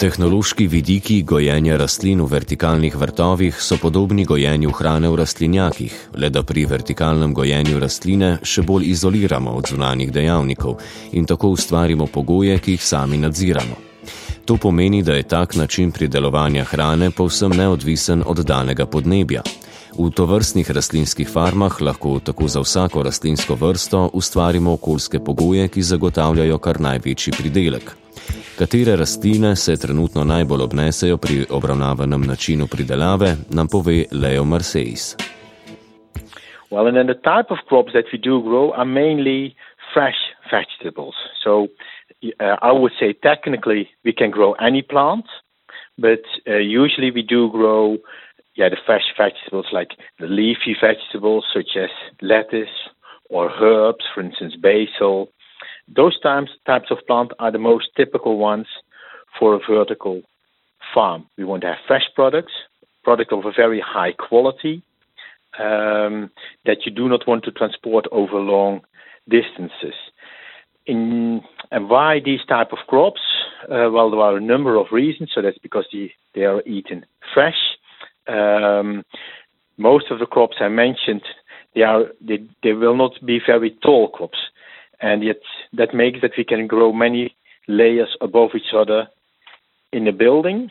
Tehnološki 0.00 0.64
vidiki 0.64 1.18
gojenja 1.28 1.74
rastlin 1.76 2.22
v 2.24 2.28
vertikalnih 2.32 2.94
vrtovih 2.96 3.58
so 3.60 3.76
podobni 3.76 4.24
gojenju 4.24 4.72
hrane 4.78 5.10
v 5.12 5.18
rastlinjakih, 5.20 5.98
le 6.16 6.30
da 6.32 6.40
pri 6.42 6.64
vertikalnem 6.70 7.34
gojenju 7.36 7.82
rastline 7.84 8.30
še 8.40 8.64
bolj 8.64 8.88
izoliramo 8.94 9.52
od 9.60 9.68
zunanjih 9.74 10.14
dejavnikov 10.16 10.80
in 11.12 11.28
tako 11.28 11.52
ustvarimo 11.58 12.08
pogoje, 12.08 12.56
ki 12.64 12.78
jih 12.78 12.88
sami 12.94 13.20
nadziramo. 13.20 13.89
To 14.50 14.56
pomeni, 14.62 15.02
da 15.02 15.12
je 15.12 15.22
tak 15.22 15.54
način 15.56 15.92
pridelovanja 15.92 16.64
hrane 16.64 17.10
povsem 17.16 17.50
neodvisen 17.50 18.22
od 18.26 18.38
danega 18.46 18.86
podnebja. 18.86 19.42
V 19.98 20.10
tovrstnih 20.10 20.70
rastlinskih 20.70 21.28
farmah 21.28 21.76
lahko 21.80 22.18
tako 22.24 22.48
za 22.48 22.60
vsako 22.60 23.02
rastlinsko 23.02 23.54
vrsto 23.54 24.10
ustvarimo 24.12 24.72
okoljske 24.72 25.18
pogoje, 25.26 25.68
ki 25.68 25.82
zagotavljajo 25.82 26.58
kar 26.58 26.80
največji 26.80 27.32
pridelek. 27.38 27.92
Katere 28.58 28.96
rastline 28.96 29.56
se 29.56 29.76
trenutno 29.76 30.24
najbolj 30.24 30.62
obnesejo 30.62 31.16
pri 31.16 31.46
obravnavanem 31.50 32.20
načinu 32.20 32.66
pridelave, 32.66 33.36
nam 33.50 33.68
pove 33.68 34.04
Leo 34.12 34.44
Marseis. 34.44 35.16
Well, 36.70 36.86
and 36.88 36.96
then 36.96 37.06
the 37.06 37.22
type 37.22 37.54
of 37.54 37.58
crops 37.68 37.92
that 37.92 38.06
we 38.12 38.18
do 38.18 38.42
grow 38.42 38.72
are 38.72 38.90
mainly 39.02 39.54
fresh 39.94 40.20
vegetables. 40.50 41.14
So 41.44 41.68
uh, 42.40 42.56
I 42.62 42.72
would 42.72 42.92
say 42.98 43.12
technically 43.12 43.88
we 44.04 44.12
can 44.12 44.30
grow 44.30 44.52
any 44.54 44.82
plant, 44.82 45.26
but 45.98 46.22
uh, 46.48 46.56
usually 46.56 47.10
we 47.10 47.22
do 47.22 47.50
grow 47.50 47.98
yeah 48.54 48.68
the 48.68 48.76
fresh 48.84 49.04
vegetables 49.16 49.66
like 49.72 49.90
the 50.18 50.26
leafy 50.26 50.76
vegetables 50.80 51.44
such 51.54 51.76
as 51.76 51.90
lettuce 52.20 52.76
or 53.28 53.50
herbs, 53.60 54.04
for 54.14 54.20
instance 54.20 54.54
basil. 54.56 55.28
Those 55.88 56.18
types 56.20 56.50
types 56.66 56.90
of 56.90 56.98
plant 57.06 57.32
are 57.38 57.50
the 57.50 57.58
most 57.58 57.88
typical 57.96 58.38
ones 58.38 58.66
for 59.38 59.54
a 59.54 59.60
vertical 59.68 60.22
farm. 60.94 61.26
We 61.38 61.44
want 61.44 61.62
to 61.62 61.68
have 61.68 61.86
fresh 61.86 62.08
products, 62.14 62.52
product 63.04 63.32
of 63.32 63.44
a 63.44 63.52
very 63.52 63.80
high 63.80 64.12
quality 64.12 64.82
um, 65.58 66.30
that 66.64 66.84
you 66.84 66.92
do 66.92 67.08
not 67.08 67.26
want 67.26 67.44
to 67.44 67.50
transport 67.50 68.06
over 68.12 68.38
long 68.38 68.82
distances 69.28 69.94
in 70.86 71.42
and 71.70 71.88
why 71.88 72.20
these 72.24 72.44
type 72.48 72.72
of 72.72 72.78
crops? 72.86 73.20
Uh, 73.64 73.90
well, 73.92 74.10
there 74.10 74.20
are 74.20 74.36
a 74.36 74.40
number 74.40 74.76
of 74.76 74.86
reasons. 74.92 75.30
So 75.34 75.42
that's 75.42 75.58
because 75.58 75.86
the, 75.92 76.10
they 76.34 76.44
are 76.44 76.62
eaten 76.62 77.04
fresh. 77.32 77.76
Um, 78.28 79.04
most 79.76 80.10
of 80.10 80.18
the 80.18 80.26
crops 80.26 80.56
I 80.60 80.68
mentioned, 80.68 81.22
they 81.74 81.82
are 81.82 82.04
they, 82.20 82.38
they 82.62 82.72
will 82.72 82.96
not 82.96 83.12
be 83.24 83.40
very 83.44 83.70
tall 83.82 84.08
crops, 84.08 84.38
and 85.00 85.22
yet 85.22 85.40
that 85.72 85.94
makes 85.94 86.20
that 86.20 86.32
we 86.36 86.44
can 86.44 86.66
grow 86.66 86.92
many 86.92 87.34
layers 87.68 88.16
above 88.20 88.50
each 88.54 88.74
other 88.76 89.08
in 89.92 90.06
a 90.06 90.12
building. 90.12 90.70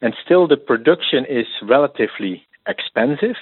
And 0.00 0.14
still, 0.24 0.48
the 0.48 0.56
production 0.56 1.24
is 1.28 1.46
relatively 1.62 2.42
expensive, 2.66 3.36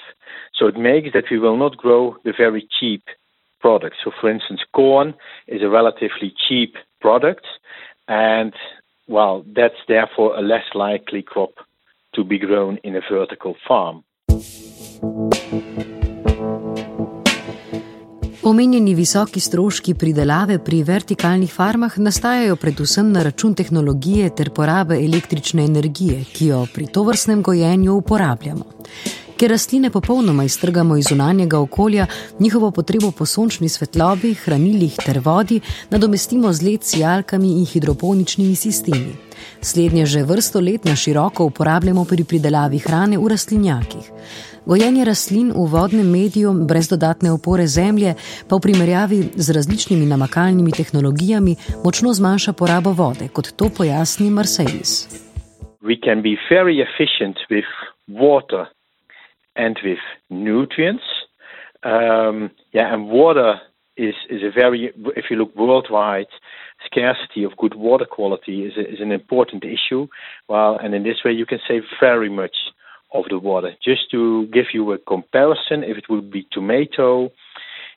so 0.53 0.67
it 0.67 0.77
makes 0.77 1.09
that 1.13 1.25
we 1.31 1.39
will 1.39 1.57
not 1.57 1.77
grow 1.77 2.17
the 2.23 2.33
very 2.37 2.67
cheap 2.79 3.03
products. 3.59 3.97
So, 4.03 4.11
for 4.19 4.29
instance, 4.29 4.61
corn 4.71 5.13
is 5.47 5.61
a 5.61 5.69
relatively 5.69 6.33
cheap 6.47 6.75
product, 7.01 7.45
and 8.07 8.53
well, 9.07 9.43
that's 9.55 9.81
therefore 9.87 10.37
a 10.37 10.41
less 10.41 10.67
likely 10.73 11.21
crop 11.21 11.53
to 12.13 12.23
be 12.23 12.37
grown 12.37 12.77
in 12.83 12.95
a 12.95 13.01
vertical 13.09 13.55
farm. 13.67 14.03
Omenjeni 18.47 18.93
visoki 18.95 19.41
stroški 19.43 19.93
pridelave 19.99 20.55
pri 20.63 20.77
vertikalnih 20.87 21.51
farmah 21.51 21.97
nastajajo 21.99 22.55
predvsem 22.55 23.09
na 23.11 23.23
račun 23.27 23.55
tehnologije 23.59 24.29
ter 24.35 24.53
porabe 24.55 24.95
električne 25.03 25.65
energije, 25.67 26.21
ki 26.35 26.47
jo 26.53 26.61
pri 26.73 26.87
tovrstnem 26.87 27.41
gojenju 27.43 27.97
uporabljamo. 27.99 28.63
Ker 29.37 29.51
rastline 29.53 29.89
popolnoma 29.93 30.43
iztrgamo 30.43 30.95
iz 30.97 31.05
zunanjega 31.09 31.59
okolja, 31.59 32.05
njihovo 32.39 32.71
potrebo 32.71 33.11
po 33.17 33.25
sončni 33.25 33.69
svetlobi, 33.69 34.33
hranilih 34.33 34.95
ter 35.05 35.19
vodi 35.25 35.59
nadomestimo 35.91 36.53
z 36.53 36.63
led 36.65 36.83
sijalkami 36.83 37.47
in 37.47 37.65
hidroponičnimi 37.65 38.55
sistemi. 38.55 39.13
Slednje 39.61 40.05
že 40.05 40.23
vrsto 40.23 40.59
let 40.59 40.85
na 40.85 40.95
široko 40.95 41.45
uporabljamo 41.45 42.05
pri 42.05 42.23
pridelavi 42.23 42.79
hrane 42.79 43.17
v 43.17 43.27
rastlinjakih. 43.29 44.09
Gojenje 44.65 45.05
rastlin 45.05 45.51
v 45.51 45.65
vodnem 45.71 46.09
mediju 46.11 46.53
brez 46.53 46.89
dodatne 46.89 47.31
opore 47.31 47.67
zemlje 47.67 48.15
pa 48.49 48.55
v 48.55 48.59
primerjavi 48.59 49.19
z 49.35 49.53
različnimi 49.53 50.05
namakalnimi 50.05 50.71
tehnologijami 50.71 51.55
močno 51.85 52.13
zmanjša 52.13 52.53
porabo 52.53 52.91
vode, 52.91 53.27
kot 53.27 53.53
to 53.55 53.69
pojasni 53.77 54.29
Marseilles. 54.29 55.05
We 55.81 55.95
can 56.05 56.21
be 56.21 56.33
very 56.49 56.81
efficient 56.81 57.37
with 57.49 57.69
water 58.09 58.76
and 59.57 59.77
with 59.83 59.99
nutrients. 60.29 61.03
Um, 61.83 62.51
yeah, 62.73 62.93
and 62.93 63.07
water 63.07 63.59
is, 63.97 64.15
is 64.29 64.43
a 64.43 64.51
very, 64.51 64.93
if 65.15 65.25
you 65.29 65.37
look 65.37 65.55
worldwide, 65.55 66.27
scarcity 66.85 67.43
of 67.43 67.57
good 67.57 67.75
water 67.75 68.05
quality 68.05 68.63
is, 68.65 68.77
a, 68.77 68.81
is 68.81 69.01
an 69.01 69.11
important 69.11 69.63
issue. 69.63 70.07
Well, 70.47 70.77
and 70.81 70.93
in 70.93 71.03
this 71.03 71.17
way, 71.25 71.31
you 71.31 71.45
can 71.45 71.59
save 71.67 71.83
very 71.99 72.29
much 72.29 72.55
of 73.13 73.25
the 73.29 73.39
water. 73.39 73.71
Just 73.83 74.11
to 74.11 74.47
give 74.47 74.65
you 74.73 74.91
a 74.91 74.97
comparison, 74.97 75.83
if 75.83 75.97
it 75.97 76.09
would 76.09 76.31
be 76.31 76.47
tomato, 76.51 77.31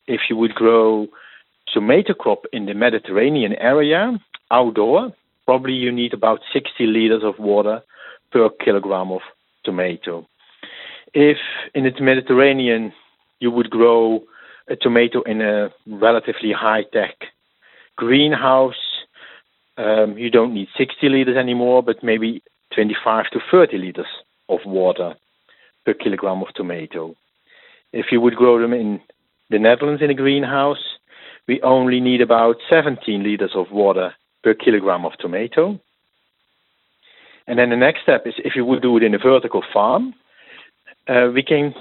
if 0.06 0.22
you 0.28 0.36
would 0.36 0.54
grow 0.54 1.06
tomato 1.72 2.14
crop 2.14 2.44
in 2.52 2.66
the 2.66 2.74
Mediterranean 2.74 3.54
area 3.54 4.18
outdoor, 4.50 5.12
probably 5.44 5.74
you 5.74 5.92
need 5.92 6.14
about 6.14 6.40
60 6.52 6.86
liters 6.86 7.22
of 7.24 7.38
water 7.38 7.82
per 8.32 8.48
kilogram 8.64 9.10
of 9.12 9.20
tomato. 9.64 10.26
If 11.12 11.38
in 11.74 11.84
the 11.84 11.92
Mediterranean 12.00 12.92
you 13.40 13.50
would 13.50 13.70
grow 13.70 14.22
a 14.68 14.76
tomato 14.76 15.22
in 15.22 15.40
a 15.40 15.70
relatively 15.86 16.52
high 16.52 16.84
tech 16.92 17.16
greenhouse, 17.96 18.74
um, 19.76 20.16
you 20.16 20.30
don't 20.30 20.54
need 20.54 20.68
60 20.76 21.08
liters 21.08 21.36
anymore, 21.36 21.82
but 21.82 22.02
maybe 22.02 22.42
25 22.74 23.30
to 23.32 23.40
30 23.50 23.78
liters 23.78 24.06
of 24.48 24.60
water 24.64 25.14
per 25.84 25.94
kilogram 25.94 26.42
of 26.42 26.54
tomato. 26.54 27.16
If 27.92 28.06
you 28.12 28.20
would 28.20 28.36
grow 28.36 28.60
them 28.60 28.72
in 28.72 29.00
the 29.48 29.58
Netherlands 29.58 30.02
in 30.02 30.10
a 30.10 30.14
greenhouse, 30.14 30.98
we 31.48 31.60
only 31.62 31.98
need 31.98 32.20
about 32.20 32.56
17 32.70 33.22
liters 33.22 33.52
of 33.54 33.72
water 33.72 34.14
per 34.44 34.54
kilogram 34.54 35.04
of 35.04 35.12
tomato. 35.18 35.80
And 37.46 37.58
then 37.58 37.70
the 37.70 37.76
next 37.76 38.02
step 38.02 38.26
is 38.26 38.34
if 38.38 38.54
you 38.54 38.64
would 38.64 38.82
do 38.82 38.96
it 38.96 39.02
in 39.02 39.14
a 39.14 39.18
vertical 39.18 39.64
farm, 39.72 40.14
uh, 41.10 41.30
we 41.34 41.42
can 41.42 41.74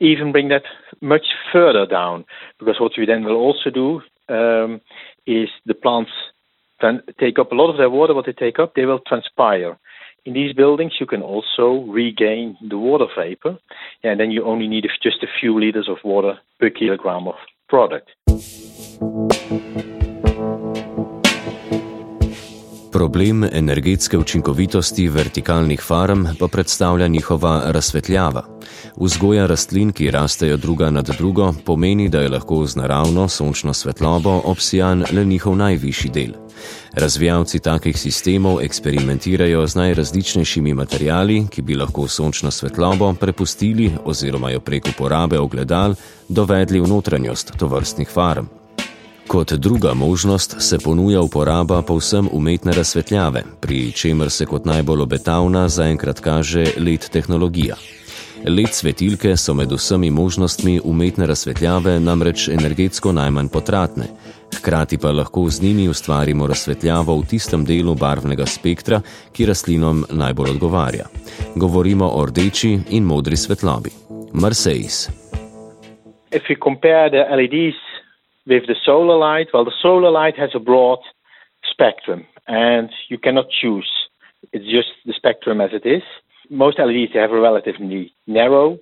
even 0.00 0.32
bring 0.32 0.48
that 0.48 0.64
much 1.00 1.26
further 1.52 1.86
down 1.86 2.24
because 2.58 2.76
what 2.78 2.92
we 2.98 3.06
then 3.06 3.24
will 3.24 3.36
also 3.36 3.70
do 3.70 4.02
um, 4.28 4.80
is 5.26 5.48
the 5.64 5.74
plants 5.74 6.10
then 6.80 7.00
take 7.18 7.38
up 7.38 7.52
a 7.52 7.54
lot 7.54 7.70
of 7.70 7.78
their 7.78 7.90
water. 7.90 8.14
What 8.14 8.26
they 8.26 8.32
take 8.32 8.58
up, 8.58 8.74
they 8.74 8.84
will 8.84 9.00
transpire. 9.06 9.78
In 10.24 10.34
these 10.34 10.52
buildings, 10.52 10.92
you 10.98 11.06
can 11.06 11.22
also 11.22 11.84
regain 11.88 12.56
the 12.68 12.76
water 12.76 13.06
vapor, 13.16 13.58
and 14.02 14.18
then 14.18 14.30
you 14.30 14.44
only 14.44 14.66
need 14.66 14.84
just 15.02 15.22
a 15.22 15.28
few 15.40 15.58
liters 15.58 15.88
of 15.88 15.98
water 16.04 16.38
per 16.58 16.70
kilogram 16.70 17.28
of 17.28 17.36
product. 17.68 18.10
Problem 22.96 23.44
energetske 23.52 24.18
učinkovitosti 24.18 25.08
vertikalnih 25.08 25.80
farm 25.80 26.24
pa 26.38 26.48
predstavlja 26.48 27.06
njihova 27.06 27.62
razsvetljava. 27.66 28.42
Vzgoja 28.96 29.46
rastlin, 29.46 29.92
ki 29.92 30.10
rastejo 30.10 30.56
druga 30.56 30.90
nad 30.90 31.10
drugo, 31.18 31.52
pomeni, 31.64 32.08
da 32.08 32.20
je 32.20 32.28
lahko 32.28 32.66
z 32.66 32.76
naravno 32.76 33.28
sončno 33.28 33.74
svetlobo 33.74 34.40
obsijan 34.44 35.04
le 35.12 35.24
njihov 35.24 35.56
najvišji 35.56 36.10
del. 36.10 36.32
Razvijalci 36.92 37.58
takih 37.58 37.98
sistemov 37.98 38.60
eksperimentirajo 38.62 39.66
z 39.66 39.76
najrazličnejšimi 39.76 40.74
materijali, 40.74 41.46
ki 41.50 41.62
bi 41.62 41.76
lahko 41.76 42.08
sončno 42.08 42.50
svetlobo 42.50 43.12
prepustili 43.14 43.92
oziroma 44.04 44.50
jo 44.50 44.60
prek 44.60 44.88
uporabe 44.88 45.38
ogledal 45.38 45.94
dovedli 46.28 46.80
v 46.80 46.88
notranjost 46.88 47.52
tovrstnih 47.58 48.08
farm. 48.08 48.46
Kot 49.26 49.52
druga 49.52 49.94
možnost 49.94 50.56
se 50.58 50.78
ponuja 50.78 51.20
uporaba 51.20 51.82
povsem 51.82 52.28
umetne 52.32 52.72
razsvetljave, 52.72 53.42
pri 53.60 53.92
čemer 53.92 54.30
se 54.30 54.46
kot 54.46 54.64
najbolj 54.64 55.00
obetavna 55.00 55.68
zaenkrat 55.68 56.20
kaže 56.20 56.64
LED 56.76 57.08
tehnologija. 57.10 57.76
LED 58.44 58.68
svetilke 58.70 59.36
so 59.36 59.54
med 59.54 59.72
vsemi 59.72 60.10
možnostmi 60.10 60.80
umetne 60.84 61.26
razsvetljave 61.26 62.00
namreč 62.00 62.48
energetsko 62.48 63.12
najmanj 63.12 63.48
potratne, 63.48 64.06
hkrati 64.56 64.98
pa 64.98 65.10
lahko 65.12 65.48
z 65.50 65.62
njimi 65.62 65.88
ustvarimo 65.88 66.46
razsvetljavo 66.46 67.16
v 67.16 67.26
tistem 67.26 67.64
delu 67.64 67.94
barvnega 67.94 68.46
spektra, 68.46 69.00
ki 69.32 69.46
rastlinom 69.46 70.04
najbolj 70.10 70.50
odgovarja. 70.50 71.06
Govorimo 71.54 72.10
o 72.14 72.26
rdeči 72.26 72.78
in 72.90 73.04
modri 73.04 73.36
svetlobi. 73.36 73.90
Marseilles. 74.32 75.08
If 76.30 76.42
we 76.48 76.56
compare 76.64 77.10
the 77.10 77.36
LEDs 77.36 77.85
with 78.46 78.66
the 78.66 78.76
solar 78.84 79.16
light, 79.18 79.48
well, 79.52 79.64
the 79.64 79.72
solar 79.82 80.10
light 80.10 80.38
has 80.38 80.50
a 80.54 80.60
broad 80.60 81.00
spectrum 81.68 82.26
and 82.46 82.90
you 83.08 83.18
cannot 83.18 83.46
choose. 83.50 83.90
It's 84.52 84.64
just 84.64 84.88
the 85.04 85.12
spectrum 85.12 85.60
as 85.60 85.70
it 85.72 85.86
is. 85.86 86.02
Most 86.48 86.78
LEDs 86.78 87.14
have 87.14 87.32
a 87.32 87.40
relatively 87.40 88.12
narrow 88.26 88.78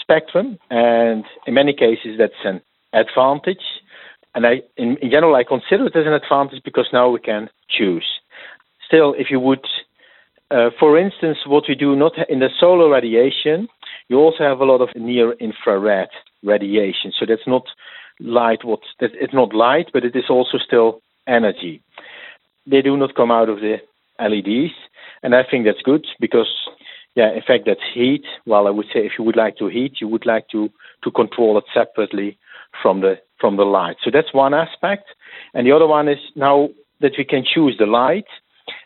spectrum, 0.00 0.58
and 0.70 1.24
in 1.46 1.54
many 1.54 1.72
cases, 1.72 2.16
that's 2.18 2.32
an 2.44 2.60
advantage. 2.92 3.62
And 4.34 4.46
I, 4.46 4.62
in, 4.76 4.96
in 4.98 5.10
general, 5.10 5.34
I 5.34 5.42
consider 5.42 5.86
it 5.86 5.96
as 5.96 6.06
an 6.06 6.12
advantage 6.12 6.62
because 6.64 6.88
now 6.92 7.10
we 7.10 7.20
can 7.20 7.48
choose. 7.68 8.06
Still, 8.86 9.14
if 9.18 9.30
you 9.30 9.40
would, 9.40 9.66
uh, 10.50 10.70
for 10.78 10.96
instance, 10.98 11.38
what 11.46 11.64
we 11.68 11.74
do 11.74 11.96
not 11.96 12.12
in 12.28 12.38
the 12.38 12.50
solar 12.58 12.88
radiation, 12.88 13.68
you 14.08 14.18
also 14.18 14.44
have 14.44 14.60
a 14.60 14.64
lot 14.64 14.80
of 14.80 14.88
near 14.94 15.32
infrared 15.32 16.08
radiation. 16.44 17.12
So 17.18 17.26
that's 17.26 17.46
not 17.46 17.64
light 18.20 18.64
what 18.64 18.80
it's 19.00 19.34
not 19.34 19.54
light 19.54 19.86
but 19.92 20.04
it 20.04 20.14
is 20.16 20.28
also 20.28 20.58
still 20.58 21.00
energy. 21.26 21.82
They 22.66 22.82
do 22.82 22.96
not 22.96 23.14
come 23.14 23.30
out 23.30 23.48
of 23.48 23.60
the 23.60 23.76
leds 24.18 24.74
and 25.22 25.34
i 25.34 25.42
think 25.42 25.64
that's 25.64 25.82
good 25.82 26.06
because 26.18 26.52
yeah 27.14 27.32
in 27.32 27.42
fact 27.46 27.64
that's 27.66 27.80
heat. 27.94 28.24
Well 28.46 28.66
i 28.66 28.70
would 28.70 28.86
say 28.92 29.00
if 29.06 29.12
you 29.18 29.24
would 29.24 29.36
like 29.36 29.56
to 29.58 29.68
heat 29.68 29.94
you 30.00 30.08
would 30.08 30.26
like 30.26 30.48
to 30.48 30.70
to 31.04 31.10
control 31.10 31.58
it 31.58 31.64
separately 31.72 32.38
from 32.82 33.00
the 33.00 33.18
from 33.40 33.56
the 33.56 33.64
light. 33.64 33.96
So 34.04 34.10
that's 34.12 34.34
one 34.34 34.54
aspect. 34.54 35.06
And 35.54 35.66
the 35.66 35.72
other 35.72 35.86
one 35.86 36.08
is 36.08 36.18
now 36.36 36.68
that 37.00 37.12
we 37.16 37.24
can 37.24 37.44
choose 37.44 37.76
the 37.78 37.86
light. 37.86 38.26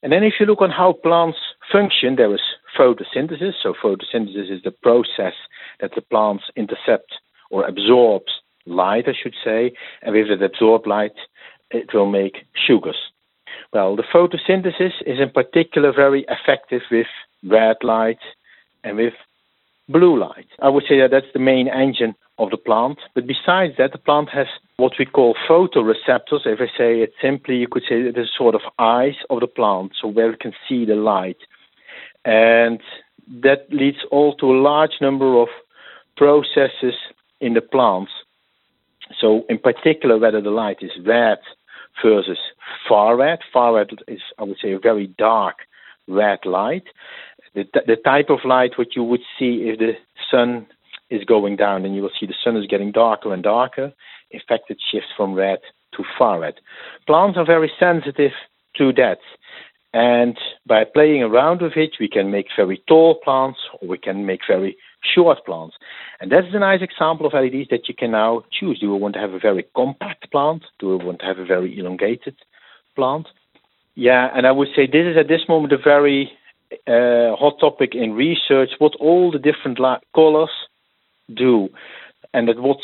And 0.02 0.12
then 0.12 0.22
if 0.22 0.34
you 0.38 0.46
look 0.46 0.62
on 0.62 0.70
how 0.70 0.92
plants 0.92 1.38
function 1.72 2.16
there 2.16 2.32
is 2.32 2.40
photosynthesis. 2.78 3.54
So 3.62 3.74
photosynthesis 3.82 4.50
is 4.50 4.62
the 4.62 4.70
process 4.82 5.34
that 5.80 5.92
the 5.94 6.02
plants 6.02 6.44
intercept 6.56 7.12
or 7.50 7.66
absorbs 7.66 8.32
light, 8.66 9.04
I 9.08 9.12
should 9.20 9.34
say, 9.44 9.72
and 10.02 10.14
with 10.14 10.38
the 10.38 10.44
absorbed 10.44 10.86
light, 10.86 11.16
it 11.70 11.92
will 11.92 12.10
make 12.10 12.46
sugars. 12.54 12.96
Well, 13.72 13.96
the 13.96 14.04
photosynthesis 14.04 14.92
is 15.06 15.18
in 15.20 15.30
particular 15.30 15.92
very 15.92 16.24
effective 16.28 16.82
with 16.90 17.06
red 17.42 17.76
light 17.82 18.20
and 18.84 18.96
with 18.96 19.14
blue 19.88 20.18
light. 20.18 20.46
I 20.62 20.68
would 20.68 20.84
say 20.88 21.00
that 21.00 21.10
that's 21.10 21.32
the 21.32 21.40
main 21.40 21.68
engine 21.68 22.14
of 22.38 22.50
the 22.50 22.56
plant. 22.56 22.98
But 23.14 23.26
besides 23.26 23.74
that, 23.78 23.92
the 23.92 23.98
plant 23.98 24.28
has 24.30 24.46
what 24.76 24.92
we 24.98 25.04
call 25.04 25.34
photoreceptors. 25.48 26.46
If 26.46 26.60
I 26.60 26.66
say 26.78 27.00
it 27.00 27.12
simply, 27.20 27.56
you 27.56 27.68
could 27.68 27.82
say 27.88 28.00
it 28.00 28.16
is 28.16 28.28
a 28.28 28.38
sort 28.38 28.54
of 28.54 28.62
eyes 28.78 29.16
of 29.30 29.40
the 29.40 29.46
plant, 29.46 29.92
so 30.00 30.08
where 30.08 30.30
it 30.30 30.40
can 30.40 30.52
see 30.68 30.84
the 30.84 30.94
light. 30.94 31.38
And 32.24 32.80
that 33.42 33.66
leads 33.70 33.98
all 34.10 34.34
to 34.36 34.46
a 34.46 34.60
large 34.60 35.00
number 35.00 35.40
of 35.40 35.48
processes 36.16 36.94
in 37.40 37.54
the 37.54 37.60
plants 37.60 38.12
so, 39.20 39.44
in 39.48 39.58
particular, 39.58 40.18
whether 40.18 40.40
the 40.40 40.50
light 40.50 40.78
is 40.80 40.90
red 41.04 41.38
versus 42.02 42.38
far 42.88 43.16
red. 43.16 43.40
Far 43.52 43.74
red 43.74 43.90
is, 44.08 44.20
I 44.38 44.44
would 44.44 44.58
say, 44.62 44.72
a 44.72 44.78
very 44.78 45.06
dark 45.06 45.56
red 46.08 46.40
light. 46.44 46.84
The, 47.54 47.64
the 47.86 47.96
type 47.96 48.30
of 48.30 48.40
light 48.44 48.78
what 48.78 48.96
you 48.96 49.04
would 49.04 49.20
see 49.38 49.68
if 49.68 49.78
the 49.78 49.92
sun 50.30 50.66
is 51.10 51.24
going 51.24 51.56
down, 51.56 51.84
and 51.84 51.94
you 51.94 52.02
will 52.02 52.10
see 52.18 52.26
the 52.26 52.34
sun 52.42 52.56
is 52.56 52.66
getting 52.66 52.92
darker 52.92 53.32
and 53.32 53.42
darker. 53.42 53.92
In 54.30 54.40
fact, 54.48 54.64
it 54.70 54.78
shifts 54.90 55.10
from 55.16 55.34
red 55.34 55.58
to 55.96 56.04
far 56.18 56.40
red. 56.40 56.54
Plants 57.06 57.38
are 57.38 57.46
very 57.46 57.70
sensitive 57.78 58.32
to 58.76 58.92
that. 58.94 59.18
And 59.92 60.36
by 60.66 60.82
playing 60.84 61.22
around 61.22 61.62
with 61.62 61.76
it, 61.76 61.92
we 62.00 62.08
can 62.08 62.32
make 62.32 62.46
very 62.56 62.82
tall 62.88 63.20
plants 63.22 63.60
or 63.80 63.86
we 63.86 63.98
can 63.98 64.26
make 64.26 64.40
very 64.48 64.76
short 65.04 65.44
plants. 65.44 65.76
And 66.20 66.30
that's 66.30 66.46
a 66.52 66.58
nice 66.58 66.82
example 66.82 67.26
of 67.26 67.32
LEDs 67.32 67.68
that 67.70 67.88
you 67.88 67.94
can 67.94 68.12
now 68.12 68.44
choose. 68.52 68.80
Do 68.80 68.90
we 68.90 68.98
want 68.98 69.14
to 69.14 69.20
have 69.20 69.32
a 69.32 69.38
very 69.38 69.64
compact 69.74 70.30
plant? 70.30 70.64
Do 70.78 70.88
we 70.88 71.04
want 71.04 71.20
to 71.20 71.26
have 71.26 71.38
a 71.38 71.44
very 71.44 71.78
elongated 71.78 72.36
plant? 72.96 73.26
Yeah, 73.94 74.28
and 74.34 74.46
I 74.46 74.52
would 74.52 74.68
say 74.74 74.86
this 74.86 75.06
is 75.06 75.16
at 75.16 75.28
this 75.28 75.48
moment 75.48 75.72
a 75.72 75.78
very 75.78 76.32
uh, 76.86 77.36
hot 77.36 77.60
topic 77.60 77.94
in 77.94 78.12
research 78.14 78.70
what 78.78 78.94
all 78.98 79.30
the 79.30 79.38
different 79.38 79.78
la- 79.78 80.00
colors 80.14 80.50
do 81.32 81.68
and 82.32 82.48
at 82.48 82.58
what 82.58 82.78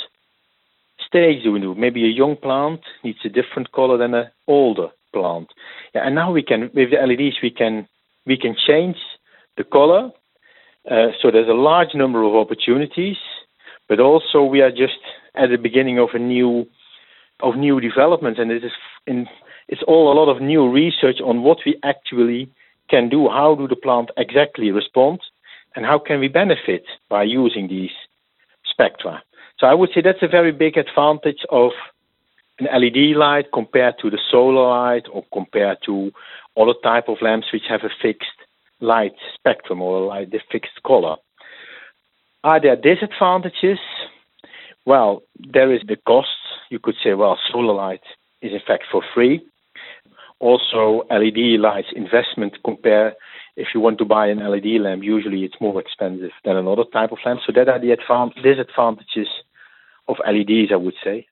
stage 1.05 1.43
do 1.43 1.53
we 1.53 1.61
do. 1.61 1.75
Maybe 1.75 2.05
a 2.05 2.09
young 2.09 2.37
plant 2.37 2.81
needs 3.03 3.19
a 3.25 3.29
different 3.29 3.73
color 3.73 3.99
than 3.99 4.15
an 4.15 4.31
older 4.47 4.89
plant. 5.13 5.49
Yeah, 5.95 6.07
and 6.07 6.15
now 6.15 6.33
we 6.33 6.43
can 6.43 6.71
with 6.75 6.91
the 6.91 7.05
LEDs 7.05 7.39
we 7.43 7.51
can 7.51 7.89
we 8.27 8.37
can 8.37 8.55
change 8.55 8.97
the 9.57 9.65
color. 9.65 10.11
Uh, 10.89 11.09
so 11.21 11.31
there's 11.31 11.49
a 11.49 11.53
large 11.53 11.95
number 11.95 12.23
of 12.23 12.35
opportunities, 12.35 13.17
but 13.89 14.01
also 14.01 14.43
we 14.43 14.61
are 14.61 14.71
just 14.71 14.99
at 15.35 15.51
the 15.51 15.59
beginning 15.59 15.99
of 15.99 16.11
a 16.15 16.19
new 16.19 16.67
of 17.41 17.57
new 17.57 17.81
developments, 17.81 18.39
and 18.39 18.51
it 18.51 18.65
is 18.65 18.73
in 19.07 19.27
it's 19.69 19.83
all 19.87 20.13
a 20.13 20.19
lot 20.19 20.35
of 20.35 20.43
new 20.43 20.69
research 20.71 21.21
on 21.25 21.43
what 21.43 21.59
we 21.65 21.79
actually 21.83 22.51
can 22.89 23.09
do. 23.09 23.29
How 23.29 23.55
do 23.55 23.69
the 23.69 23.77
plant 23.77 24.11
exactly 24.17 24.71
respond, 24.71 25.21
and 25.77 25.85
how 25.85 25.99
can 25.99 26.21
we 26.21 26.29
benefit 26.29 26.85
by 27.09 27.25
using 27.25 27.69
these 27.69 27.93
spectra? 28.65 29.23
So 29.59 29.67
I 29.67 29.75
would 29.75 29.91
say 29.95 30.01
that's 30.01 30.23
a 30.23 30.29
very 30.29 30.53
big 30.53 30.79
advantage 30.79 31.45
of 31.51 31.73
an 32.59 32.69
LED 32.73 33.17
light 33.17 33.53
compared 33.53 33.99
to 34.01 34.11
the 34.11 34.19
solar 34.31 34.69
light 34.69 35.05
or 35.13 35.25
compared 35.33 35.79
to 35.87 36.11
other 36.57 36.75
type 36.83 37.09
of 37.09 37.19
lamps 37.23 37.49
which 37.53 37.65
have 37.69 37.83
a 37.85 37.91
fixed 38.03 38.40
light 38.81 39.15
spectrum 39.35 39.83
or 39.83 40.07
light 40.07 40.33
a 40.35 40.39
fixed 40.51 40.83
color. 40.87 41.17
Are 42.43 42.61
there 42.61 42.77
disadvantages? 42.77 43.79
Well, 44.87 45.23
there 45.39 45.73
is 45.75 45.83
the 45.87 45.97
cost. 46.07 46.29
You 46.71 46.79
could 46.79 46.95
say, 47.03 47.15
well, 47.15 47.39
solar 47.53 47.75
light 47.75 48.01
is 48.41 48.53
in 48.53 48.61
fact 48.67 48.85
for 48.91 49.03
free. 49.15 49.43
Also, 50.39 51.03
LED 51.11 51.61
lights 51.61 51.89
investment 51.95 52.57
compare. 52.65 53.15
If 53.57 53.69
you 53.75 53.81
want 53.81 53.99
to 53.99 54.07
buy 54.07 54.29
an 54.29 54.39
LED 54.39 54.81
lamp, 54.81 55.03
usually 55.03 55.45
it's 55.45 55.61
more 55.61 55.79
expensive 55.79 56.31
than 56.45 56.57
another 56.57 56.85
type 56.91 57.13
of 57.13 57.19
lamp. 57.27 57.41
So 57.47 57.53
that 57.55 57.69
are 57.69 57.79
the 57.79 57.95
advan- 57.95 58.35
disadvantages 58.43 59.29
of 60.09 60.17
LEDs, 60.27 60.73
I 60.73 60.77
would 60.77 60.95
say. 61.05 61.27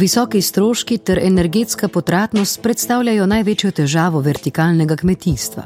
Visoki 0.00 0.40
stroški 0.42 0.96
ter 0.98 1.18
energetska 1.20 1.88
potratnost 1.92 2.62
predstavljajo 2.62 3.26
največjo 3.26 3.70
težavo 3.70 4.22
vertikalnega 4.24 4.96
kmetijstva. 4.96 5.64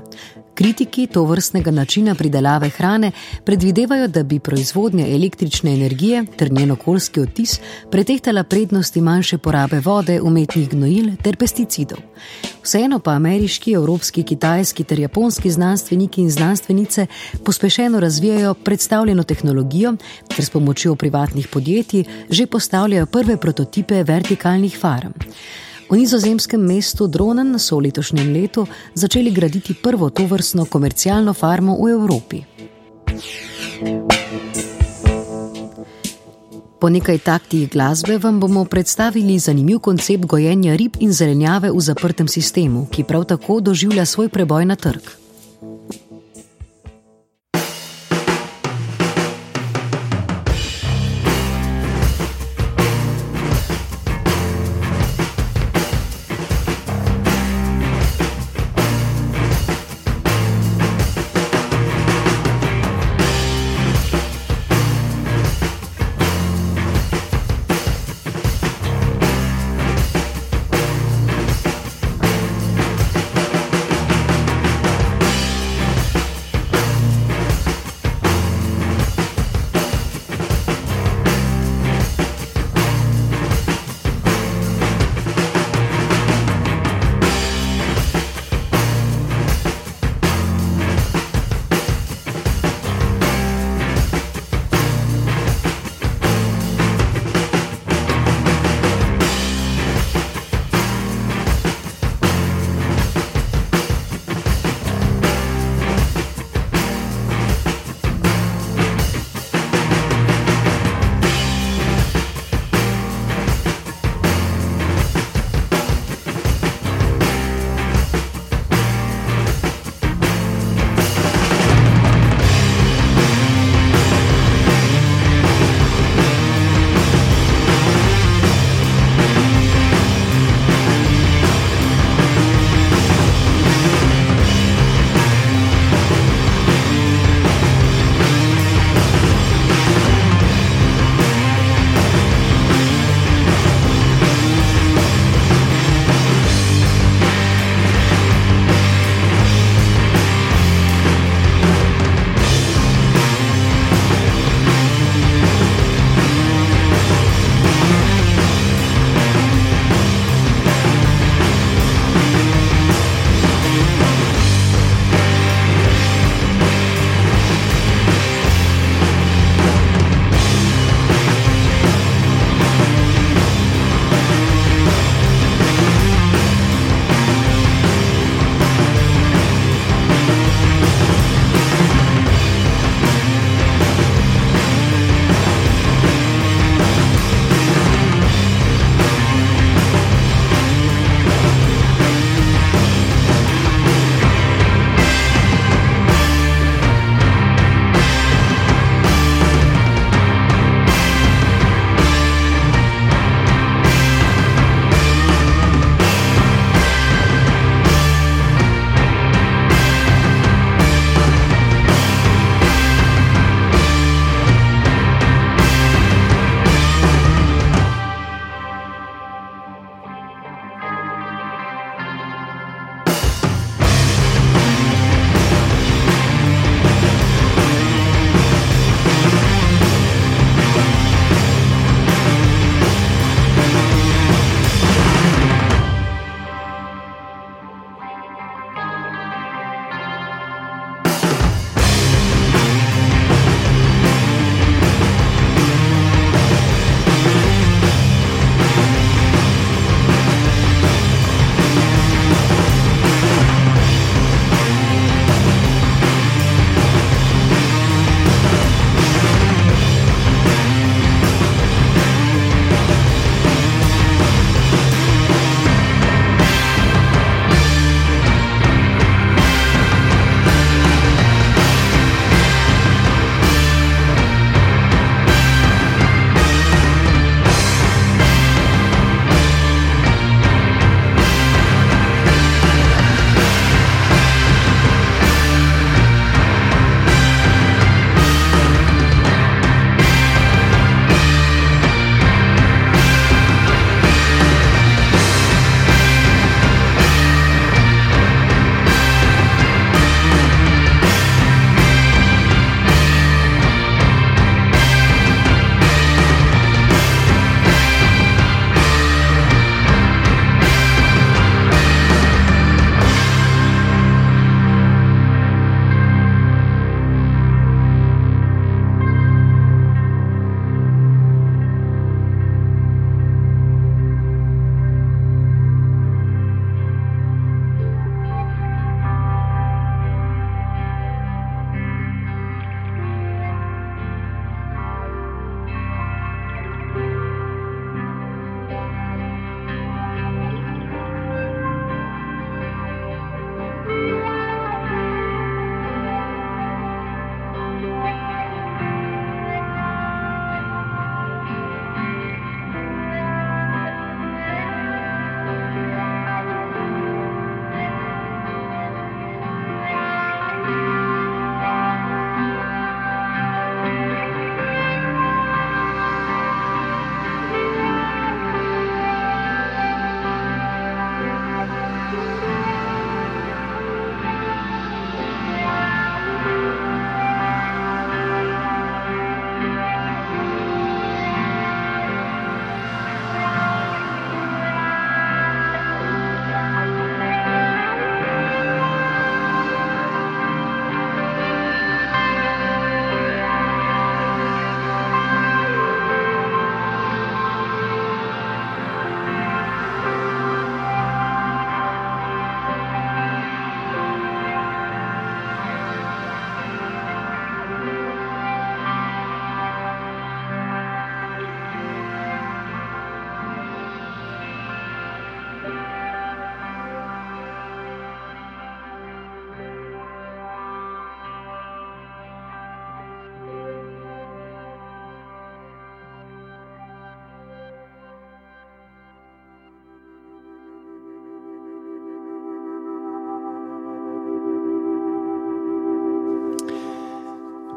Kritiki 0.55 1.07
to 1.07 1.25
vrstnega 1.25 1.71
načina 1.71 2.15
pridelave 2.15 2.69
hrane 2.69 3.11
predvidevajo, 3.45 4.09
da 4.09 4.23
bi 4.23 4.39
proizvodnja 4.39 5.07
električne 5.07 5.75
energije 5.75 6.25
ter 6.37 6.53
njen 6.53 6.71
okoljski 6.71 7.21
odtis 7.21 7.61
pretehtala 7.91 8.45
prednosti 8.45 9.01
manjše 9.01 9.39
porabe 9.39 9.81
vode, 9.81 10.21
umetnih 10.21 10.69
gnojil 10.71 11.11
ter 11.23 11.37
pesticidov. 11.37 11.99
Vseeno 12.63 12.99
pa 12.99 13.11
ameriški, 13.11 13.73
evropski, 13.73 14.23
kitajski 14.23 14.85
ter 14.85 14.99
japonski 14.99 15.51
znanstveniki 15.51 16.21
in 16.21 16.31
znanstvenice 16.31 17.07
pospešeno 17.45 18.01
razvijajo 18.01 18.55
predstavljeno 18.55 19.23
tehnologijo 19.23 19.97
ter 20.37 20.45
s 20.45 20.51
pomočjo 20.51 20.95
privatnih 20.95 21.49
podjetij 21.49 22.05
že 22.31 22.47
postavljajo 22.47 23.07
prve 23.07 23.37
prototipe 23.37 24.03
vertikalnih 24.03 24.79
farm. 24.81 25.13
V 25.95 26.03
nizozemskem 26.03 26.59
mestu 26.59 27.07
Dronen 27.07 27.55
so 27.55 27.79
v 27.79 27.87
letošnjem 27.87 28.35
letu 28.35 28.67
začeli 28.99 29.31
graditi 29.31 29.79
prvo 29.79 30.11
tovrstno 30.11 30.67
komercialno 30.67 31.31
farmo 31.31 31.79
v 31.79 31.95
Evropi. 31.95 32.39
Po 36.83 36.91
nekaj 36.91 37.19
taktih 37.23 37.71
glasbe 37.71 38.19
vam 38.19 38.43
bomo 38.43 38.67
predstavili 38.67 39.39
zanimiv 39.39 39.79
koncept 39.79 40.27
gojenja 40.27 40.75
rib 40.75 40.99
in 40.99 41.15
zelenjave 41.15 41.71
v 41.71 41.79
zaprtem 41.79 42.27
sistemu, 42.27 42.89
ki 42.91 43.07
prav 43.07 43.31
tako 43.31 43.63
doživlja 43.63 44.03
svoj 44.03 44.35
preboj 44.35 44.67
na 44.67 44.75
trg. 44.75 45.24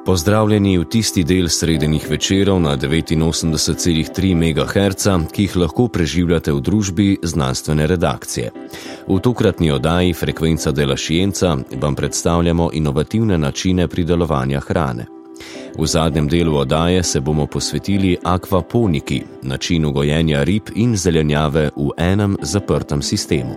Pozdravljeni 0.08 0.78
v 0.78 0.86
tisti 0.88 1.24
del 1.28 1.50
srednjih 1.52 2.06
večerov 2.10 2.62
na 2.64 2.78
89,3 2.78 4.36
MHz, 4.36 5.08
ki 5.32 5.42
jih 5.44 5.56
lahko 5.60 5.88
preživljate 5.88 6.54
v 6.54 6.62
družbi 6.62 7.08
znanstvene 7.24 7.88
redakcije. 7.88 8.52
V 9.08 9.20
tokratni 9.20 9.72
oddaji 9.72 10.14
Frekvenca 10.14 10.72
dela 10.72 10.96
Šijenca 10.98 11.58
vam 11.82 11.96
predstavljamo 11.96 12.70
inovativne 12.74 13.38
načine 13.38 13.88
pridelovanja 13.88 14.60
hrane. 14.60 15.06
V 15.78 15.86
zadnjem 15.86 16.28
delu 16.28 16.56
oddaje 16.58 17.04
se 17.04 17.20
bomo 17.20 17.46
posvetili 17.46 18.18
akvaponiki, 18.24 19.24
načinu 19.42 19.92
gojenja 19.92 20.44
rib 20.44 20.72
in 20.76 20.96
zelenjave 20.98 21.70
v 21.76 21.90
enem 21.98 22.38
zaprtem 22.42 23.02
sistemu. 23.02 23.56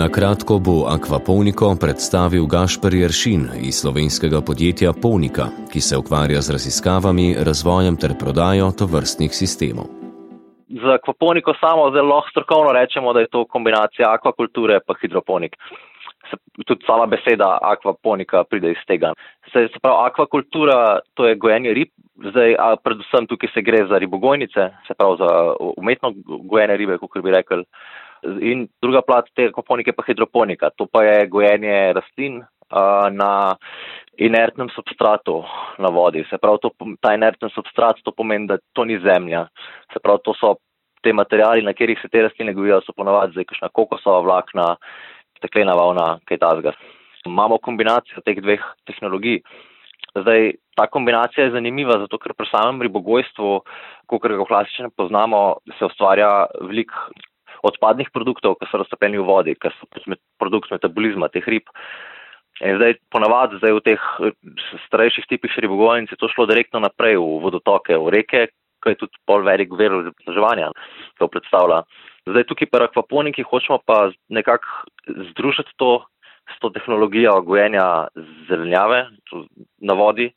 Na 0.00 0.08
kratko 0.14 0.54
bo 0.66 0.76
akvaponiko 0.96 1.66
predstavil 1.82 2.44
Gašper 2.54 2.94
Jeršin 3.02 3.42
iz 3.68 3.76
slovenskega 3.82 4.40
podjetja 4.48 4.90
Ponika, 5.02 5.46
ki 5.72 5.80
se 5.86 5.94
ukvarja 6.02 6.40
z 6.46 6.48
raziskavami, 6.56 7.26
razvojem 7.48 7.96
ter 8.02 8.12
prodajo 8.22 8.72
tovrstnih 8.80 9.30
sistemov. 9.40 9.86
Za 10.82 10.92
akvaponiko 10.98 11.54
samo 11.60 11.84
zelo 11.96 12.18
strokovno 12.30 12.72
rečemo, 12.80 13.12
da 13.12 13.20
je 13.20 13.32
to 13.34 13.44
kombinacija 13.54 14.10
akvakulture 14.16 14.80
in 14.88 14.94
hidroponik. 15.00 15.52
Se, 16.30 16.36
tudi 16.66 16.82
sama 16.86 17.06
beseda 17.06 17.58
akvaponika 17.62 18.44
pride 18.50 18.70
iz 18.70 18.82
tega. 18.90 19.12
Se, 19.52 19.68
se 19.72 19.78
pravi, 19.82 19.98
akvakultura 20.10 20.98
to 21.14 21.28
je 21.28 21.36
gojenje 21.36 21.70
rib, 21.78 21.90
zdaj, 22.30 22.56
predvsem 22.84 23.26
tukaj 23.30 23.48
se 23.54 23.62
gre 23.62 23.86
za 23.86 23.98
ribogojnice, 23.98 24.62
se 24.86 24.94
pravi 24.98 25.16
za 25.22 25.54
umetno 25.76 26.12
gojene 26.50 26.76
ribe, 26.76 26.98
kot 26.98 27.22
bi 27.22 27.30
rekel. 27.30 27.62
In 28.24 28.66
druga 28.82 29.02
plat 29.04 29.28
te 29.36 29.50
akvaponike 29.50 29.92
pa 29.92 30.04
hidroponika, 30.06 30.70
to 30.78 30.86
pa 30.86 31.02
je 31.04 31.26
gojenje 31.28 31.92
rastlin 31.96 32.38
uh, 32.40 33.08
na 33.12 33.56
inertnem 34.16 34.70
substratu 34.74 35.42
na 35.78 35.90
vodi. 35.92 36.24
Se 36.30 36.38
pravi, 36.38 36.62
to, 36.62 36.70
ta 37.02 37.14
inertni 37.14 37.50
substrat 37.54 38.00
to 38.04 38.14
pomeni, 38.16 38.48
da 38.48 38.58
to 38.72 38.84
ni 38.84 38.98
zemlja. 39.02 39.46
Se 39.92 40.00
pravi, 40.00 40.24
to 40.24 40.34
so 40.40 40.54
te 41.04 41.12
materijali, 41.12 41.62
na 41.62 41.74
katerih 41.76 42.00
se 42.00 42.08
te 42.08 42.22
rastline 42.24 42.54
gojijo, 42.56 42.80
so 42.86 42.96
ponovadi 42.96 43.36
zdaj 43.36 43.48
kakšna 43.50 43.68
kokosova 43.76 44.22
vlakna, 44.24 44.70
steklena 45.38 45.74
valna, 45.76 46.14
kaj 46.28 46.40
tasga. 46.40 46.72
Imamo 47.28 47.58
kombinacijo 47.60 48.24
teh 48.24 48.40
dveh 48.40 48.64
tehnologij. 48.88 49.42
Zdaj, 50.14 50.52
ta 50.76 50.86
kombinacija 50.86 51.46
je 51.46 51.54
zanimiva, 51.56 51.98
zato 51.98 52.18
ker 52.22 52.34
pri 52.38 52.46
samem 52.50 52.82
ribogojstvu, 52.86 53.52
kot 54.06 54.26
ga 54.30 54.48
klasično 54.48 54.90
poznamo, 54.96 55.40
se 55.78 55.88
ustvarja 55.88 56.46
velik 56.60 56.92
odpadnih 57.64 58.10
produktov, 58.12 58.58
ki 58.60 58.68
so 58.70 58.82
raztopljeni 58.82 59.20
v 59.20 59.28
vodi, 59.28 59.54
ki 59.56 59.72
so 59.74 60.18
produkt 60.40 60.72
metabolizma 60.74 61.30
teh 61.32 61.46
rib. 61.48 61.70
In 62.62 62.76
zdaj, 62.78 63.00
ponavadi, 63.10 63.58
v 63.58 63.82
teh 63.82 64.02
starejših 64.86 65.26
tipih 65.26 65.54
ribogojnic 65.58 66.12
je 66.12 66.18
to 66.20 66.30
šlo 66.30 66.46
direktno 66.46 66.78
naprej 66.84 67.18
v 67.18 67.40
vodotoke, 67.42 67.98
v 67.98 68.14
reke, 68.14 68.46
ki 68.84 68.94
je 68.94 69.00
tudi 69.00 69.18
pol 69.26 69.42
velik 69.42 69.72
ver 69.74 69.96
izobraževanja, 69.96 70.70
to 71.18 71.26
predstavlja. 71.32 71.82
Zdaj 72.30 72.46
tukaj 72.48 72.70
pri 72.70 72.86
akvaponiki 72.86 73.44
hočemo 73.44 73.80
pa 73.84 74.12
nekako 74.30 74.86
združiti 75.32 75.74
to 75.76 76.04
s 76.44 76.60
to 76.60 76.70
tehnologijo 76.70 77.40
gojenja 77.42 78.06
zelenjave 78.48 79.08
na 79.80 79.94
vodi, 79.96 80.30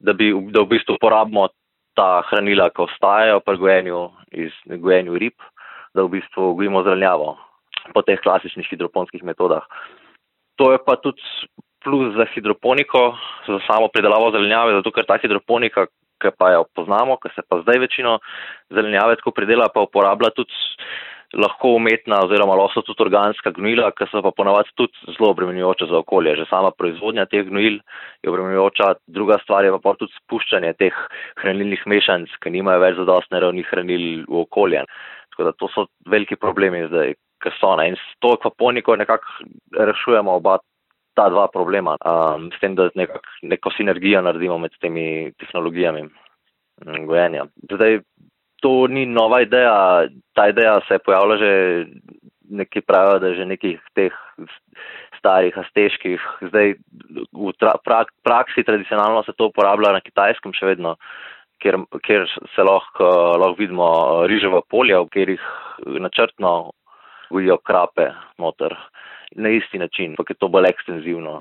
da, 0.00 0.12
bi, 0.12 0.30
da 0.52 0.62
v 0.62 0.76
bistvu 0.76 0.96
uporabimo 1.00 1.48
ta 1.96 2.20
hranila, 2.28 2.68
ki 2.70 2.84
ostajajo 2.84 3.40
pri 3.40 3.56
gojenju, 3.56 4.00
iz, 4.36 4.52
gojenju 4.68 5.16
rib 5.16 5.40
da 5.96 6.04
v 6.04 6.18
bistvu 6.18 6.52
gojimo 6.58 6.84
zelenjavo 6.84 7.36
po 7.94 8.02
teh 8.04 8.20
klasičnih 8.20 8.68
hidroponskih 8.70 9.24
metodah. 9.24 9.64
To 10.60 10.72
je 10.72 10.78
pa 10.84 10.96
tudi 11.00 11.22
plus 11.84 12.14
za 12.16 12.26
hidroponiko, 12.34 13.14
za 13.46 13.58
samo 13.66 13.88
pridelavo 13.88 14.30
zelenjave, 14.34 14.78
zato 14.78 14.90
ker 14.90 15.06
ta 15.06 15.18
hidroponika, 15.22 15.86
ki 16.22 16.32
pa 16.38 16.52
jo 16.54 16.64
poznamo, 16.74 17.18
ki 17.22 17.30
se 17.34 17.44
pa 17.48 17.60
zdaj 17.62 17.78
večino 17.84 18.18
zelenjave 18.72 19.20
tako 19.20 19.36
pridela, 19.36 19.68
pa 19.72 19.84
uporablja 19.84 20.32
tudi 20.34 20.56
lahko 21.34 21.74
umetna 21.76 22.20
oziroma 22.24 22.54
lahko 22.58 22.82
tudi 22.86 23.02
organska 23.02 23.52
gnojila, 23.56 23.90
ki 23.96 24.08
so 24.10 24.22
pa 24.22 24.32
ponavadi 24.34 24.72
tudi 24.78 25.14
zelo 25.16 25.30
obremenjujoče 25.34 25.88
za 25.90 25.98
okolje. 25.98 26.36
Že 26.40 26.46
sama 26.50 26.70
proizvodnja 26.70 27.26
teh 27.26 27.44
gnojil 27.48 27.80
je 28.22 28.30
obremenjujoča, 28.30 28.94
druga 29.06 29.38
stvar 29.42 29.64
je 29.64 29.74
pa 29.82 29.94
tudi 29.98 30.14
spuščanje 30.22 30.72
teh 30.80 30.96
hranilnih 31.42 31.82
mešanic, 31.86 32.32
ki 32.40 32.54
nimajo 32.54 32.82
več 32.84 32.98
zadostne 33.02 33.42
ravni 33.42 33.66
hranil 33.70 34.24
v 34.26 34.42
okolje. 34.46 34.86
Tako 35.36 35.50
da 35.50 35.52
to 35.52 35.68
so 35.68 35.86
veliki 36.08 36.36
problemi 36.40 36.86
zdaj, 36.88 37.12
ki 37.44 37.50
so 37.60 37.74
na 37.76 37.84
in 37.84 37.98
s 38.00 38.14
to 38.24 38.32
akvaponiko 38.38 38.96
nekako 38.96 39.28
rešujemo 39.76 40.32
oba 40.40 40.56
ta 41.16 41.28
dva 41.28 41.46
problema, 41.52 41.96
um, 42.04 42.48
s 42.52 42.60
tem, 42.60 42.74
da 42.76 42.88
nekak, 42.96 43.28
neko 43.42 43.72
sinergijo 43.76 44.22
naredimo 44.24 44.56
med 44.58 44.72
temi 44.80 45.32
tehnologijami 45.40 46.06
mm, 46.06 47.04
gojenja. 47.08 47.44
Zdaj, 47.72 48.00
to 48.64 48.86
ni 48.88 49.04
nova 49.06 49.42
ideja, 49.44 50.08
ta 50.32 50.48
ideja 50.48 50.80
se 50.88 50.96
je 50.96 51.04
pojavila 51.04 51.36
že 51.36 51.52
neki 52.48 52.80
pravijo, 52.80 53.18
da 53.18 53.28
je 53.28 53.34
že 53.34 53.44
nekih 53.44 53.80
teh 53.94 54.16
starih, 55.18 55.56
asteških, 55.58 56.20
zdaj 56.48 56.74
v 57.32 57.52
prak, 57.84 58.12
praksi 58.24 58.64
tradicionalno 58.64 59.22
se 59.24 59.32
to 59.36 59.50
uporablja 59.52 59.92
na 59.92 60.00
kitajskem 60.00 60.52
še 60.56 60.72
vedno 60.72 60.96
kjer, 61.62 61.78
kjer 62.06 62.26
se 62.54 62.62
lahko, 62.62 63.10
lahko 63.40 63.56
vidimo 63.58 63.88
riževa 64.26 64.60
polja, 64.70 65.00
v 65.00 65.08
katerih 65.10 65.46
načrtno 66.00 66.72
gojijo 67.30 67.58
krape 67.58 68.10
noter 68.38 68.76
na 69.36 69.50
isti 69.50 69.78
način, 69.78 70.14
pa 70.16 70.24
je 70.28 70.38
to 70.38 70.48
bolj 70.48 70.70
ekstenzivno. 70.70 71.40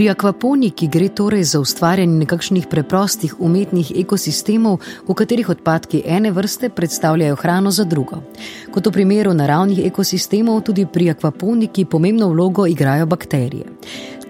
Pri 0.00 0.06
akvaponiki 0.08 0.86
gre 0.88 1.08
torej 1.12 1.42
za 1.44 1.58
ustvarjanje 1.60 2.22
nekakšnih 2.22 2.66
preprostih 2.70 3.34
umetnih 3.38 3.90
ekosistemov, 4.00 4.78
v 5.08 5.16
katerih 5.18 5.50
odpadki 5.52 6.00
ene 6.06 6.30
vrste 6.32 6.70
predstavljajo 6.72 7.36
hrano 7.36 7.70
za 7.70 7.84
drugo. 7.84 8.22
Kot 8.72 8.86
v 8.86 8.92
primeru 8.94 9.34
naravnih 9.36 9.82
ekosistemov, 9.84 10.62
tudi 10.64 10.86
pri 10.86 11.10
akvaponiki 11.10 11.84
pomembno 11.84 12.30
vlogo 12.32 12.64
igrajo 12.66 13.06
bakterije. 13.06 13.66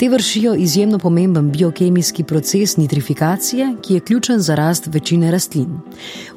Te 0.01 0.09
vršijo 0.09 0.55
izjemno 0.55 0.99
pomemben 0.99 1.51
biokemijski 1.51 2.25
proces 2.25 2.77
nitrifikacije, 2.77 3.77
ki 3.83 3.95
je 3.95 4.01
ključen 4.01 4.41
za 4.41 4.55
rast 4.55 4.87
večine 4.87 5.31
rastlin. 5.31 5.79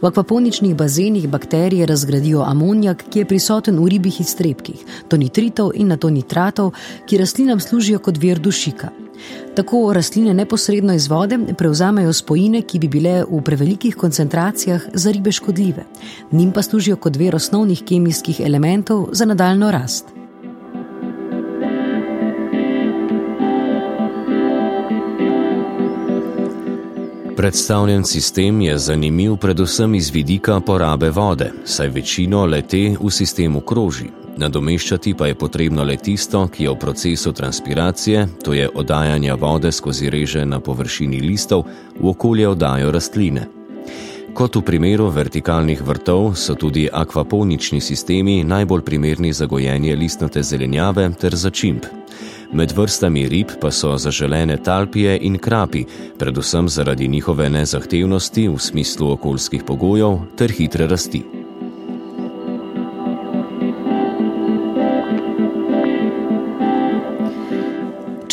V 0.02 0.08
akvaponičnih 0.08 0.76
bazenih 0.76 1.30
bakterije 1.30 1.86
razgradijo 1.86 2.42
amonijak, 2.42 3.04
ki 3.10 3.20
je 3.20 3.26
prisoten 3.26 3.80
v 3.80 3.88
ribjih 3.88 4.22
iztrebkih, 4.22 4.82
to 5.08 5.18
nitritov 5.18 5.72
in 5.76 5.88
na 5.88 5.98
to 5.98 6.10
nitratov, 6.10 6.74
ki 7.08 7.18
rastlinam 7.18 7.60
služijo 7.60 8.00
kot 8.00 8.18
vir 8.18 8.40
dušika. 8.40 8.90
Tako 9.56 9.94
rastline 9.94 10.34
neposredno 10.34 10.94
iz 10.94 11.08
vode 11.08 11.40
prevzamejo 11.58 12.14
spojine, 12.14 12.62
ki 12.62 12.80
bi 12.80 12.88
bile 12.88 13.24
v 13.30 13.40
prevelikih 13.42 13.96
koncentracijah 13.96 14.82
za 14.94 15.12
ribe 15.12 15.32
škodljive, 15.32 15.86
njim 16.32 16.52
pa 16.52 16.62
služijo 16.62 16.96
kot 16.96 17.16
vir 17.16 17.36
osnovnih 17.36 17.84
kemijskih 17.86 18.40
elementov 18.40 19.08
za 19.12 19.26
nadaljno 19.26 19.72
rast. 19.72 20.23
Predstavljen 27.38 28.04
sistem 28.04 28.62
je 28.62 28.78
zanimiv 28.78 29.36
predvsem 29.36 29.96
iz 29.96 30.10
vidika 30.10 30.60
porabe 30.60 31.10
vode, 31.10 31.52
saj 31.66 31.88
večino 31.88 32.46
lete 32.46 32.96
v 33.02 33.10
sistemu 33.12 33.62
kroži. 33.62 34.06
Nadomeščati 34.38 35.14
pa 35.18 35.28
je 35.28 35.36
potrebno 35.36 35.84
le 35.84 35.98
tisto, 35.98 36.48
ki 36.48 36.64
je 36.64 36.70
v 36.70 36.78
procesu 36.80 37.34
transpiracije, 37.34 38.28
to 38.44 38.54
je 38.54 38.70
oddajanja 38.70 39.36
vode 39.36 39.72
skozi 39.72 40.10
reže 40.10 40.46
na 40.46 40.60
površini 40.60 41.22
listov, 41.22 41.66
v 42.00 42.10
okolje 42.10 42.48
oddajo 42.48 42.92
rastline. 42.92 43.48
Kot 44.34 44.56
v 44.56 44.62
primeru 44.62 45.10
vertikalnih 45.10 45.82
vrtov 45.82 46.36
so 46.36 46.54
tudi 46.56 46.86
akvaponični 46.94 47.82
sistemi 47.82 48.44
najbolj 48.44 48.82
primerni 48.82 49.34
za 49.34 49.46
gojenje 49.46 49.96
listnate 49.96 50.44
zelenjave 50.44 51.10
ter 51.20 51.36
začimb. 51.36 51.86
Med 52.54 52.72
vrstami 52.72 53.26
rib 53.30 53.50
pa 53.62 53.72
so 53.72 53.96
zaželene 53.98 54.58
talpije 54.58 55.18
in 55.22 55.38
krapi, 55.38 55.86
predvsem 56.20 56.70
zaradi 56.70 57.08
njihove 57.08 57.50
nezahtevnosti 57.50 58.48
v 58.48 58.60
smislu 58.60 59.12
okoljskih 59.12 59.64
pogojev 59.68 60.20
ter 60.38 60.52
hitre 60.52 60.88
rasti. 60.88 61.24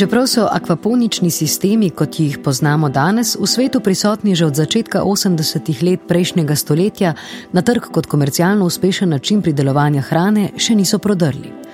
Čeprav 0.00 0.26
so 0.26 0.46
akvaponični 0.52 1.30
sistemi, 1.30 1.90
kot 1.90 2.20
jih 2.20 2.38
poznamo 2.44 2.88
danes, 2.88 3.34
v 3.36 3.46
svetu 3.46 3.80
prisotni 3.80 4.34
že 4.34 4.46
od 4.46 4.56
začetka 4.56 5.02
80-ih 5.02 5.82
let 5.82 6.00
prejšnjega 6.08 6.56
stoletja, 6.56 7.14
na 7.52 7.62
trg 7.62 7.92
kot 7.92 8.06
komercialno 8.06 8.64
uspešen 8.64 9.08
način 9.08 9.42
pridelovanja 9.42 10.00
hrane 10.00 10.50
še 10.56 10.74
niso 10.74 10.98
prodrli. 10.98 11.69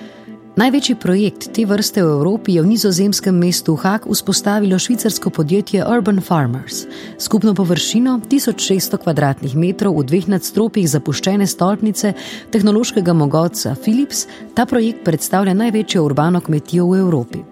Največji 0.57 0.95
projekt 0.97 1.51
te 1.53 1.67
vrste 1.69 2.01
v 2.01 2.09
Evropi 2.17 2.55
je 2.57 2.63
v 2.65 2.69
nizozemskem 2.71 3.35
mestu 3.37 3.75
Hak 3.77 4.07
vzpostavilo 4.09 4.79
švicarsko 4.81 5.29
podjetje 5.29 5.85
Urban 5.85 6.17
Farmers. 6.17 6.87
Skupno 7.21 7.53
površino 7.53 8.15
1600 8.25 8.97
km2 8.97 9.93
v 9.93 10.05
dveh 10.09 10.27
nadstropjih 10.33 10.89
zapuščene 10.89 11.45
stolpnice 11.45 12.15
tehnološkega 12.49 13.13
mogoca 13.13 13.75
Philips, 13.77 14.25
ta 14.57 14.65
projekt 14.65 15.05
predstavlja 15.05 15.53
največjo 15.53 16.01
urbano 16.01 16.41
kmetijo 16.41 16.89
v 16.89 17.05
Evropi. 17.05 17.45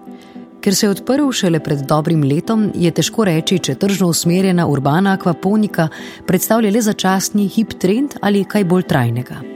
Ker 0.57 0.73
se 0.73 0.87
je 0.87 0.97
odprl 0.97 1.29
šele 1.29 1.61
pred 1.61 1.85
dobrim 1.85 2.25
letom, 2.25 2.71
je 2.73 2.89
težko 2.89 3.29
reči, 3.29 3.61
če 3.61 3.77
tržno 3.77 4.09
usmerjena 4.09 4.65
urbana 4.65 5.13
akvaponika 5.13 5.91
predstavlja 6.25 6.73
le 6.73 6.81
začasni 6.81 7.51
hip 7.53 7.77
trend 7.77 8.17
ali 8.21 8.47
kaj 8.49 8.65
bolj 8.65 8.89
trajnega. 8.89 9.54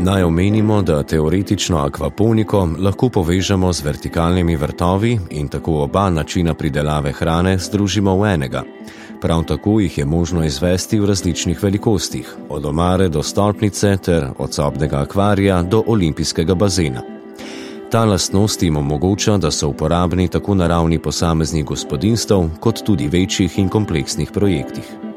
Naj 0.00 0.22
omenimo, 0.22 0.82
da 0.82 1.02
teoretično 1.02 1.78
akvaponiko 1.78 2.68
lahko 2.78 3.08
povežemo 3.08 3.72
z 3.72 3.84
vertikalnimi 3.84 4.56
vrtovi 4.56 5.18
in 5.30 5.48
tako 5.48 5.80
oba 5.82 6.10
načina 6.10 6.54
pridelave 6.54 7.12
hrane 7.12 7.58
združimo 7.58 8.14
v 8.16 8.28
enega. 8.34 8.62
Prav 9.20 9.42
tako 9.44 9.80
jih 9.80 9.98
je 9.98 10.04
možno 10.04 10.44
izvesti 10.44 11.00
v 11.00 11.06
različnih 11.06 11.62
velikostih, 11.62 12.36
od 12.48 12.66
omare 12.66 13.08
do 13.08 13.22
stolpnice 13.22 13.96
ter 13.96 14.26
od 14.38 14.54
sobnega 14.54 15.00
akvarija 15.00 15.62
do 15.62 15.82
olimpijskega 15.86 16.54
bazena. 16.54 17.02
Ta 17.90 18.04
lastnost 18.04 18.62
jim 18.62 18.76
omogoča, 18.76 19.36
da 19.36 19.50
so 19.50 19.68
uporabni 19.68 20.28
tako 20.28 20.54
na 20.54 20.66
ravni 20.66 20.98
posameznih 20.98 21.64
gospodinstv, 21.64 22.34
kot 22.60 22.82
tudi 22.84 23.08
večjih 23.08 23.58
in 23.58 23.68
kompleksnih 23.68 24.30
projektih. 24.34 25.07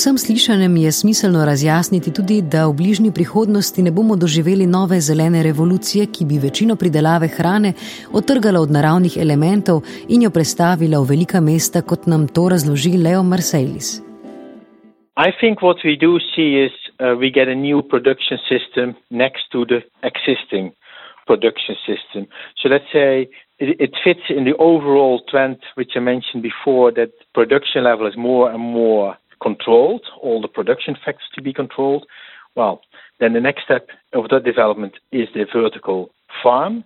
Vsem 0.00 0.18
slišanem 0.18 0.74
je 0.76 0.90
smiselno 1.00 1.40
razjasniti 1.50 2.10
tudi, 2.18 2.36
da 2.52 2.60
v 2.66 2.72
bližnji 2.80 3.10
prihodnosti 3.18 3.80
ne 3.86 3.90
bomo 3.96 4.14
doživeli 4.22 4.66
nove 4.76 4.98
zelene 5.08 5.40
revolucije, 5.48 6.02
ki 6.14 6.22
bi 6.28 6.36
večino 6.46 6.74
pridelave 6.82 7.28
hrane 7.36 7.70
otrgala 8.20 8.58
od 8.64 8.70
naravnih 8.76 9.14
elementov 9.24 9.78
in 10.14 10.18
jo 10.24 10.30
prestavila 10.36 10.96
v 11.00 11.10
velika 11.12 11.40
mesta, 11.50 11.78
kot 11.90 12.02
nam 12.12 12.22
to 12.36 12.44
razloži 12.52 12.94
Leo 13.04 13.22
Marcellus. 13.32 13.88
I 15.26 15.30
think 15.40 15.54
what 15.66 15.78
we 15.88 15.94
do 16.06 16.12
see 16.32 16.50
is 16.66 16.74
uh, 16.80 17.12
we 17.22 17.28
get 17.38 17.46
a 17.56 17.58
new 17.68 17.78
production 17.92 18.38
system 18.52 18.86
next 19.24 19.44
to 19.52 19.58
the 19.70 19.80
existing 20.10 20.66
production 21.28 21.76
system. 21.88 22.22
So 22.58 22.64
let's 22.74 22.90
say 22.96 23.28
it 23.58 23.92
fits 24.04 24.26
in 24.38 24.42
the 24.48 24.56
overall 24.70 25.16
trend 25.30 25.56
which 25.78 25.92
I 25.98 26.00
mentioned 26.12 26.42
before 26.52 26.86
that 26.98 27.12
production 27.38 27.80
level 27.90 28.06
is 28.10 28.16
more 28.16 28.46
and 28.54 28.64
more 28.82 29.20
controlled, 29.42 30.04
all 30.20 30.40
the 30.40 30.48
production 30.48 30.96
factors 31.04 31.28
to 31.34 31.42
be 31.42 31.52
controlled, 31.52 32.06
well, 32.54 32.82
then 33.20 33.32
the 33.32 33.40
next 33.40 33.64
step 33.64 33.88
of 34.12 34.28
that 34.30 34.44
development 34.44 34.94
is 35.12 35.28
the 35.34 35.46
vertical 35.52 36.10
farm. 36.42 36.84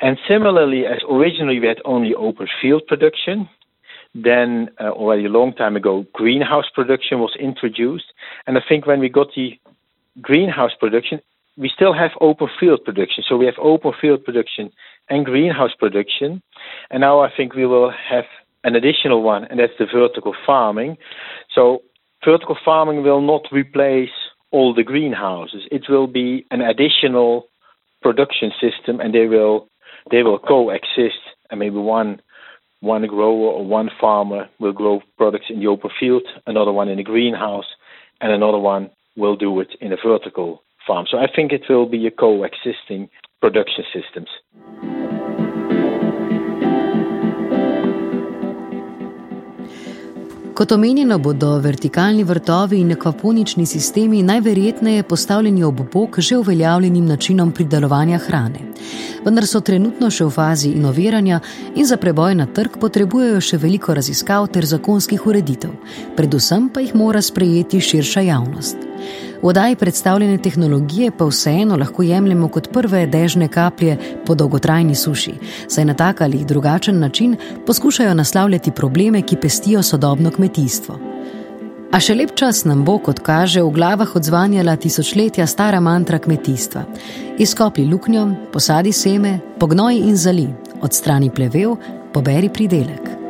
And 0.00 0.18
similarly, 0.28 0.84
as 0.86 1.00
originally 1.10 1.58
we 1.60 1.66
had 1.66 1.80
only 1.84 2.14
open 2.14 2.48
field 2.60 2.86
production, 2.86 3.48
then 4.14 4.70
uh, 4.80 4.90
already 4.90 5.26
a 5.26 5.30
long 5.30 5.52
time 5.52 5.76
ago, 5.76 6.06
greenhouse 6.12 6.66
production 6.74 7.18
was 7.18 7.34
introduced. 7.38 8.12
And 8.46 8.56
I 8.56 8.62
think 8.66 8.86
when 8.86 9.00
we 9.00 9.08
got 9.08 9.28
the 9.34 9.58
greenhouse 10.20 10.72
production, 10.78 11.20
we 11.56 11.70
still 11.74 11.92
have 11.92 12.10
open 12.20 12.48
field 12.60 12.84
production. 12.84 13.24
So 13.26 13.36
we 13.36 13.46
have 13.46 13.58
open 13.58 13.92
field 14.00 14.24
production 14.24 14.70
and 15.08 15.24
greenhouse 15.24 15.74
production. 15.78 16.42
And 16.90 17.00
now 17.00 17.20
I 17.20 17.30
think 17.34 17.54
we 17.54 17.66
will 17.66 17.90
have 17.90 18.24
an 18.66 18.74
additional 18.74 19.22
one, 19.22 19.44
and 19.44 19.60
that's 19.60 19.78
the 19.78 19.86
vertical 19.86 20.34
farming. 20.44 20.98
So, 21.54 21.82
vertical 22.24 22.58
farming 22.62 23.04
will 23.04 23.20
not 23.20 23.44
replace 23.52 24.10
all 24.50 24.74
the 24.74 24.82
greenhouses. 24.82 25.62
It 25.70 25.84
will 25.88 26.08
be 26.08 26.44
an 26.50 26.60
additional 26.60 27.46
production 28.02 28.50
system, 28.60 29.00
and 29.00 29.14
they 29.14 29.26
will 29.26 29.68
they 30.10 30.22
will 30.22 30.38
coexist. 30.38 31.22
And 31.48 31.60
maybe 31.60 31.76
one 31.76 32.20
one 32.80 33.06
grower 33.06 33.52
or 33.52 33.64
one 33.64 33.88
farmer 34.00 34.48
will 34.58 34.72
grow 34.72 35.00
products 35.16 35.46
in 35.48 35.60
the 35.60 35.68
open 35.68 35.90
field, 35.98 36.24
another 36.46 36.72
one 36.72 36.88
in 36.88 36.98
the 36.98 37.04
greenhouse, 37.04 37.70
and 38.20 38.32
another 38.32 38.58
one 38.58 38.90
will 39.16 39.36
do 39.36 39.60
it 39.60 39.68
in 39.80 39.92
a 39.92 39.96
vertical 40.04 40.62
farm. 40.86 41.06
So 41.08 41.18
I 41.18 41.26
think 41.34 41.52
it 41.52 41.62
will 41.68 41.86
be 41.88 42.06
a 42.06 42.10
coexisting 42.10 43.08
production 43.40 43.84
systems. 43.94 44.95
Kot 50.56 50.72
omenjeno, 50.72 51.18
bodo 51.18 51.58
vertikalni 51.60 52.22
vrtovi 52.24 52.78
in 52.80 52.92
akvaponični 52.92 53.66
sistemi 53.66 54.22
najverjetneje 54.22 55.02
postavljeni 55.02 55.64
ob 55.64 55.80
bok 55.92 56.20
že 56.20 56.36
uveljavljenim 56.36 57.06
načinom 57.06 57.52
pridelovanja 57.52 58.18
hrane. 58.18 58.60
Vendar 59.24 59.46
so 59.46 59.60
trenutno 59.60 60.08
še 60.10 60.24
v 60.24 60.30
fazi 60.30 60.70
inoviranja 60.78 61.40
in 61.74 61.84
za 61.86 61.98
preboj 62.00 62.34
na 62.40 62.46
trg 62.46 62.78
potrebujejo 62.80 63.40
še 63.40 63.58
veliko 63.58 63.94
raziskav 63.94 64.48
ter 64.48 64.64
zakonskih 64.64 65.26
ureditev, 65.26 65.76
predvsem 66.16 66.70
pa 66.72 66.80
jih 66.80 66.94
mora 66.94 67.22
sprejeti 67.22 67.80
širša 67.80 68.24
javnost. 68.30 68.88
V 69.42 69.48
oddaji 69.48 69.76
predstavljene 69.76 70.38
tehnologije 70.38 71.10
pa 71.10 71.24
vseeno 71.24 71.76
lahko 71.76 72.02
jemljemo 72.02 72.48
kot 72.48 72.68
prve 72.72 73.06
dežne 73.06 73.48
kaplje 73.48 73.96
po 74.26 74.34
dolgotrajni 74.34 74.94
suši, 74.94 75.34
saj 75.68 75.84
na 75.84 75.94
tak 75.94 76.20
ali 76.20 76.44
drugačen 76.44 76.98
način 76.98 77.36
poskušajo 77.66 78.14
naslavljati 78.14 78.70
probleme, 78.70 79.22
ki 79.22 79.36
pestijo 79.36 79.82
sodobno 79.82 80.30
kmetijstvo. 80.30 80.98
A 81.92 82.00
še 82.02 82.16
lep 82.18 82.34
čas 82.34 82.64
nam 82.66 82.82
bo, 82.84 82.98
kot 82.98 83.22
kaže, 83.24 83.62
v 83.62 83.70
glavah 83.72 84.16
odzvanjala 84.18 84.74
tisočletja 84.76 85.46
stara 85.46 85.80
mantra 85.80 86.18
kmetijstva. 86.18 86.82
Izkopi 87.38 87.86
luknjo, 87.86 88.26
posadi 88.52 88.92
seme, 88.92 89.38
pognoj 89.60 90.02
in 90.08 90.16
zali, 90.16 90.48
odstrani 90.82 91.30
plevel, 91.30 91.76
poberi 92.12 92.50
pridelek. 92.52 93.25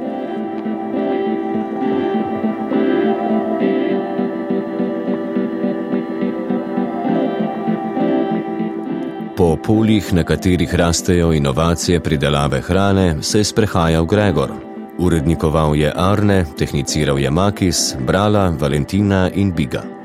Po 9.37 9.57
poljih, 9.57 10.15
na 10.15 10.23
katerih 10.25 10.75
rastejo 10.75 11.33
inovacije 11.33 12.01
pridelave 12.01 12.61
hrane, 12.61 13.23
se 13.23 13.39
je 13.39 13.45
sprehajal 13.45 14.05
Gregor. 14.05 14.51
Urednikoval 14.99 15.77
je 15.77 15.93
Arne, 15.97 16.45
tehniciral 16.59 17.19
je 17.19 17.31
Makis, 17.31 17.95
Brala, 18.07 18.49
Valentina 18.61 19.31
in 19.35 19.53
Biga. 19.53 19.96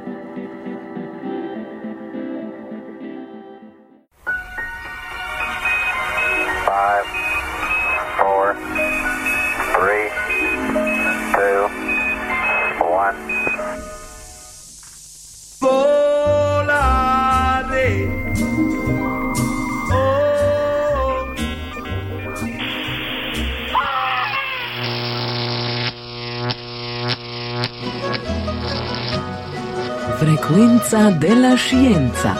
Della 31.51 31.63
Scienza. 31.63 32.35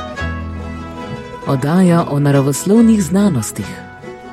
Oddaja 1.47 2.05
o 2.09 2.19
naravoslovnih 2.19 3.03
znanostih. 3.03 3.65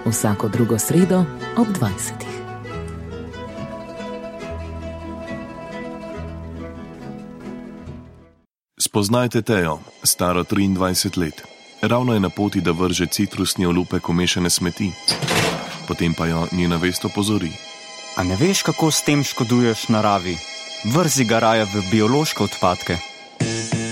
Vsako 0.06 0.48
drugo 0.48 0.78
sredo 0.78 1.24
ob 1.56 1.66
20. 1.66 1.90
Spoznajte 8.80 9.42
Tejo, 9.42 9.78
staro 10.02 10.42
23 10.42 11.18
let. 11.18 11.42
Ravno 11.82 12.14
je 12.14 12.20
na 12.20 12.28
poti, 12.28 12.60
da 12.60 12.70
vrže 12.70 13.06
citrusni 13.06 13.66
olupek 13.66 14.08
v 14.08 14.12
mešane 14.12 14.50
smeti. 14.50 14.92
Potem 15.88 16.14
pa 16.14 16.26
jo 16.26 16.46
njena 16.52 16.76
vest 16.76 17.04
opozori. 17.04 17.50
A 18.16 18.22
ne 18.22 18.36
veš, 18.36 18.62
kako 18.62 18.90
s 18.90 19.02
tem 19.02 19.24
škoduješ 19.24 19.88
naravi? 19.88 20.38
Vrzi 20.94 21.24
ga 21.24 21.38
raje 21.38 21.64
v 21.64 21.82
biološke 21.90 22.42
odpadke. 22.42 23.07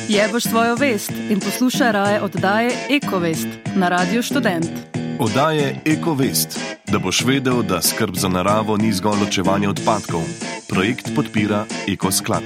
Jeboš 0.08 0.42
svojo 0.42 0.74
vest 0.74 1.12
in 1.30 1.40
poslušaj 1.40 1.92
raje 1.92 2.20
oddaje 2.20 2.70
Ekovest 2.90 3.48
na 3.74 3.88
Radio 3.88 4.22
Student. 4.22 4.66
Oddaje 5.18 5.80
Ekovest, 5.84 6.60
da 6.92 6.98
boš 6.98 7.24
vedel, 7.24 7.62
da 7.62 7.82
skrb 7.82 8.14
za 8.14 8.28
naravo 8.28 8.76
ni 8.76 8.92
zgolj 8.92 9.18
ločevanje 9.20 9.68
odpadkov. 9.68 10.22
Projekt 10.68 11.10
podpira 11.16 11.64
Ekosklad. 11.88 12.42